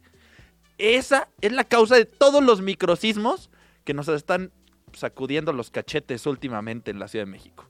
[0.76, 3.48] Esa es la causa de todos los microsismos
[3.84, 4.50] que nos están
[4.92, 7.64] sacudiendo los cachetes últimamente en la Ciudad de México.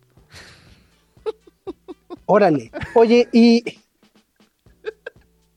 [2.26, 2.70] Órale.
[2.94, 3.62] Oye, y,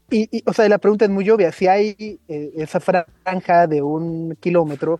[0.09, 1.53] y, y, o sea, la pregunta es muy obvia.
[1.53, 4.99] Si hay eh, esa franja de un kilómetro,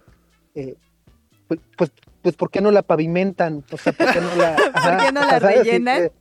[0.56, 0.76] eh,
[1.50, 3.64] pues, pues, pues, ¿por qué no la pavimentan?
[3.72, 6.12] O sea, ¿por qué no la, ajá, qué no la rellenan?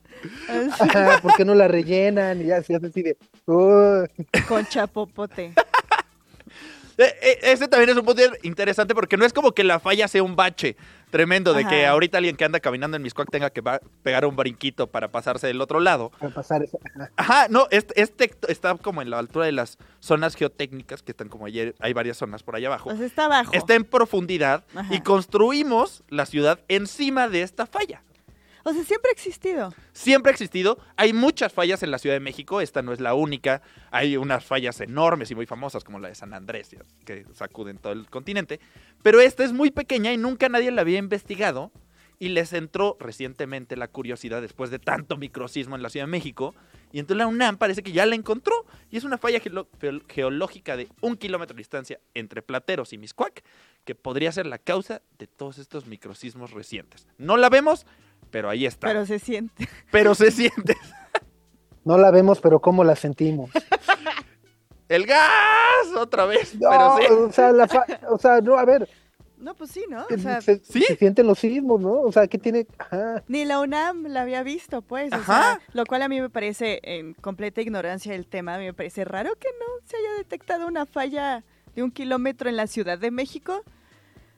[0.81, 2.41] Ajá, ¿Por qué no la rellenan?
[2.41, 3.17] Y ya se hace así de,
[3.47, 4.05] "Uh".
[4.49, 5.53] Con chapopote.
[7.01, 10.09] Eh, eh, Ese también es un punto interesante porque no es como que la falla
[10.09, 10.77] sea un bache.
[11.11, 13.63] tremendo de que ahorita alguien que anda caminando en Miscuac tenga que
[14.03, 16.11] pegar un brinquito para pasarse del otro lado.
[16.19, 17.11] Para pasar esa- ajá.
[17.17, 21.31] Ajá, no, este, este está como en la altura de las zonas geotécnicas, que están
[21.31, 22.91] como ayer, hay varias zonas por allá abajo.
[22.91, 23.53] Pues está abajo.
[23.55, 24.93] Está en profundidad Ajá.
[24.95, 28.03] y construimos la ciudad encima de esta falla.
[28.69, 29.73] O sea, siempre ha existido.
[29.93, 33.15] Siempre ha existido, hay muchas fallas en la Ciudad de México, esta no es la
[33.15, 37.79] única, hay unas fallas enormes y muy famosas como la de San Andrés, que sacuden
[37.79, 38.61] todo el continente,
[39.03, 41.73] pero esta es muy pequeña y nunca nadie la había investigado.
[42.21, 46.53] Y les entró recientemente la curiosidad después de tanto microcismo en la Ciudad de México.
[46.91, 48.67] Y entonces la UNAM parece que ya la encontró.
[48.91, 49.41] Y es una falla
[50.09, 53.45] geológica de un kilómetro de distancia entre Plateros y Miscuac
[53.85, 57.07] que podría ser la causa de todos estos microcismos recientes.
[57.19, 57.87] No la vemos,
[58.31, 59.69] pero ahí está Pero se siente.
[59.91, 60.77] pero se siente.
[61.85, 63.51] No la vemos, pero cómo la sentimos.
[64.89, 65.29] ¡El gas!
[65.97, 66.55] Otra vez.
[66.55, 67.05] No, pero sí.
[67.29, 68.89] o sea, la fa- o sea, no, a ver,
[69.39, 70.05] No, pues sí, ¿no?
[70.11, 70.83] O sea, se, ¿sí?
[70.83, 71.93] se sienten los sismos, ¿no?
[71.93, 72.67] O sea, ¿qué tiene?
[72.79, 73.23] Ajá.
[73.29, 75.13] ni la UNAM la había visto, pues.
[75.13, 75.25] O Ajá.
[75.43, 78.75] sea, lo cual a mí me parece, en completa ignorancia del tema, a mí me
[78.75, 82.99] parece raro que no se haya detectado una falla de un kilómetro en la Ciudad
[82.99, 83.63] de México.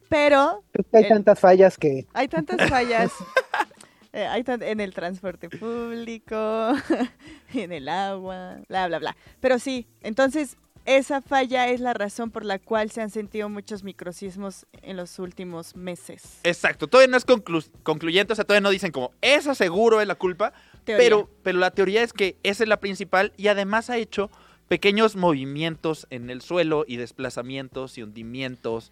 [0.08, 3.12] Pero Es que hay El- tantas fallas que hay tantas fallas.
[4.12, 6.72] eh, hay tan- en el transporte público,
[7.54, 9.16] en el agua, bla, bla, bla.
[9.40, 10.56] Pero sí, entonces
[10.86, 15.18] esa falla es la razón por la cual se han sentido muchos microsismos en los
[15.18, 16.40] últimos meses.
[16.42, 16.86] Exacto.
[16.88, 20.14] Todavía no es conclu- concluyente, o sea, todavía no dicen como, esa seguro es la
[20.14, 20.52] culpa,
[20.84, 21.04] Teoría.
[21.04, 24.30] pero, pero la teoría es que esa es la principal y además ha hecho
[24.68, 28.90] pequeños movimientos en el suelo y desplazamientos y hundimientos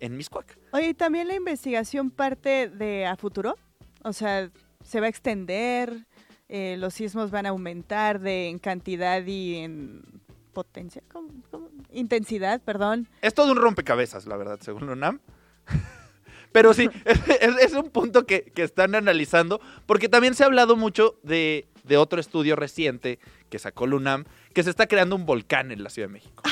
[0.00, 0.58] en Miscuac.
[0.72, 3.56] Oye, ¿y también la investigación parte de a futuro?
[4.02, 4.50] O sea,
[4.84, 6.06] ¿se va a extender?
[6.48, 10.02] Eh, ¿Los sismos van a aumentar de en cantidad y en
[10.52, 11.02] potencia?
[11.12, 11.68] ¿Cómo- cómo?
[11.92, 13.08] Intensidad, perdón.
[13.22, 15.20] Es todo un rompecabezas, la verdad, según UNAM.
[16.52, 20.74] Pero sí, es, es un punto que, que están analizando, porque también se ha hablado
[20.76, 25.26] mucho de, de otro estudio reciente que sacó la UNAM, que se está creando un
[25.26, 26.42] volcán en la Ciudad de México.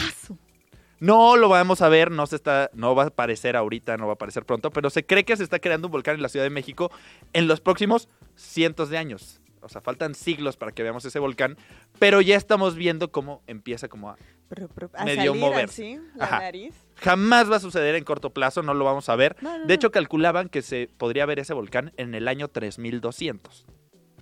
[0.98, 3.96] ¡Ah, su- No lo vamos a ver, no se está, no va a aparecer ahorita,
[3.96, 6.22] no va a aparecer pronto, pero se cree que se está creando un volcán en
[6.22, 6.90] la Ciudad de México
[7.32, 9.40] en los próximos cientos de años.
[9.60, 11.56] O sea, faltan siglos para que veamos ese volcán,
[11.98, 14.16] pero ya estamos viendo cómo empieza como a...
[14.48, 15.94] Pero- pero- a Medio salir moverse.
[15.96, 16.38] así, la Ajá.
[16.38, 16.74] nariz.
[16.96, 19.36] Jamás va a suceder en corto plazo, no lo vamos a ver.
[19.40, 19.74] No, no, De no.
[19.74, 23.66] hecho, calculaban que se podría ver ese volcán en el año 3200.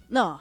[0.09, 0.41] No.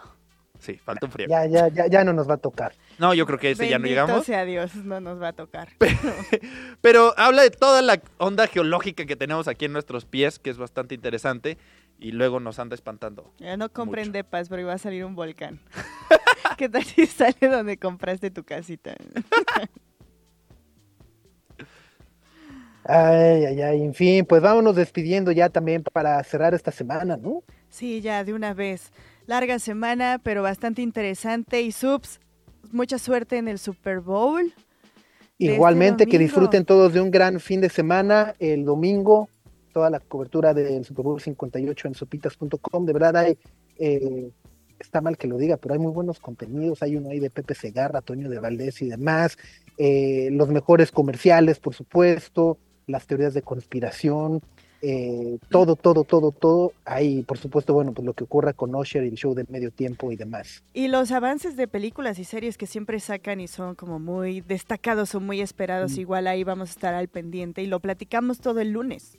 [0.59, 1.27] Sí, falta un frío.
[1.29, 2.73] ya, ya, ya, ya no nos va a tocar.
[2.97, 4.25] No, yo creo que ese ya no llegamos.
[4.25, 5.69] sea Dios, no nos va a tocar.
[6.81, 10.57] Pero habla de toda la onda geológica que tenemos aquí en nuestros pies, que es
[10.57, 11.57] bastante interesante,
[11.99, 13.33] y luego nos anda espantando.
[13.39, 15.59] Ya no compren depas, pero iba a salir un volcán.
[16.57, 18.95] ¿Qué tal si sale donde compraste tu casita?
[22.87, 27.41] Ay, ay, ay, en fin, pues vámonos despidiendo ya también para cerrar esta semana, ¿no?
[27.67, 28.91] Sí, ya de una vez.
[29.25, 31.63] Larga semana, pero bastante interesante.
[31.63, 32.19] Y subs,
[32.71, 34.53] mucha suerte en el Super Bowl.
[35.37, 38.35] De Igualmente, este que disfruten todos de un gran fin de semana.
[38.39, 39.27] El domingo,
[39.73, 42.85] toda la cobertura del Super Bowl 58 en sopitas.com.
[42.85, 43.37] De verdad, hay,
[43.77, 44.29] eh,
[44.79, 46.81] está mal que lo diga, pero hay muy buenos contenidos.
[46.81, 49.37] Hay uno ahí de Pepe Segarra, Toño de Valdés y demás.
[49.77, 52.57] Eh, los mejores comerciales, por supuesto.
[52.87, 54.41] Las teorías de conspiración.
[54.87, 56.73] Eh, todo, todo, todo, todo.
[56.85, 59.71] Ahí, por supuesto, bueno, pues lo que ocurra con Usher y el show del medio
[59.71, 60.63] tiempo y demás.
[60.73, 65.15] Y los avances de películas y series que siempre sacan y son como muy destacados
[65.15, 65.99] o muy esperados, Mm.
[66.01, 69.17] igual ahí vamos a estar al pendiente y lo platicamos todo el lunes.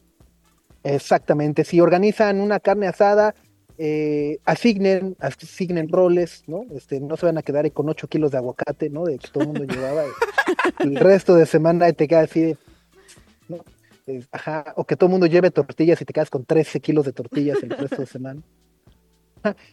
[0.84, 3.34] Exactamente, si organizan una carne asada,
[3.78, 6.64] eh, asignen, asignen roles, ¿no?
[6.74, 9.04] Este, no se van a quedar ahí con 8 kilos de aguacate, ¿no?
[9.04, 10.04] De que todo el mundo llevaba.
[10.78, 12.56] el resto de semana te quedas así de,
[14.30, 17.12] ajá, o que todo el mundo lleve tortillas y te quedas con 13 kilos de
[17.12, 18.42] tortillas el resto de semana.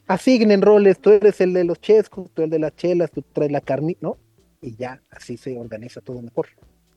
[0.07, 3.51] Asignen roles, tú eres el de los chescos, tú el de las chelas, tú traes
[3.51, 4.17] la carne, ¿no?
[4.61, 6.47] Y ya, así se organiza todo mejor.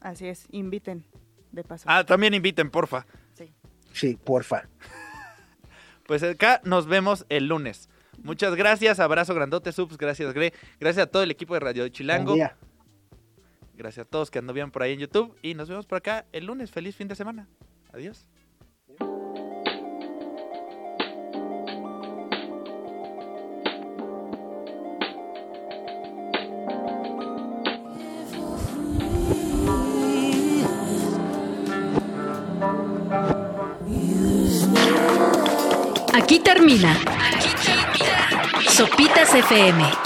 [0.01, 1.05] Así es, inviten
[1.53, 1.85] de paso.
[1.89, 3.07] Ah, también inviten, porfa.
[3.35, 3.53] Sí.
[3.93, 4.69] Sí, porfa.
[6.07, 7.89] Pues acá nos vemos el lunes.
[8.23, 12.37] Muchas gracias, abrazo grandote, subs, gracias Gre, gracias a todo el equipo de Radio Chilango,
[12.37, 12.57] Buen día.
[13.77, 16.47] Gracias a todos que anduvieron por ahí en YouTube y nos vemos por acá el
[16.47, 16.71] lunes.
[16.71, 17.49] Feliz fin de semana.
[17.93, 18.27] Adiós.
[36.13, 36.97] Aquí termina.
[38.69, 40.06] Sopitas FM.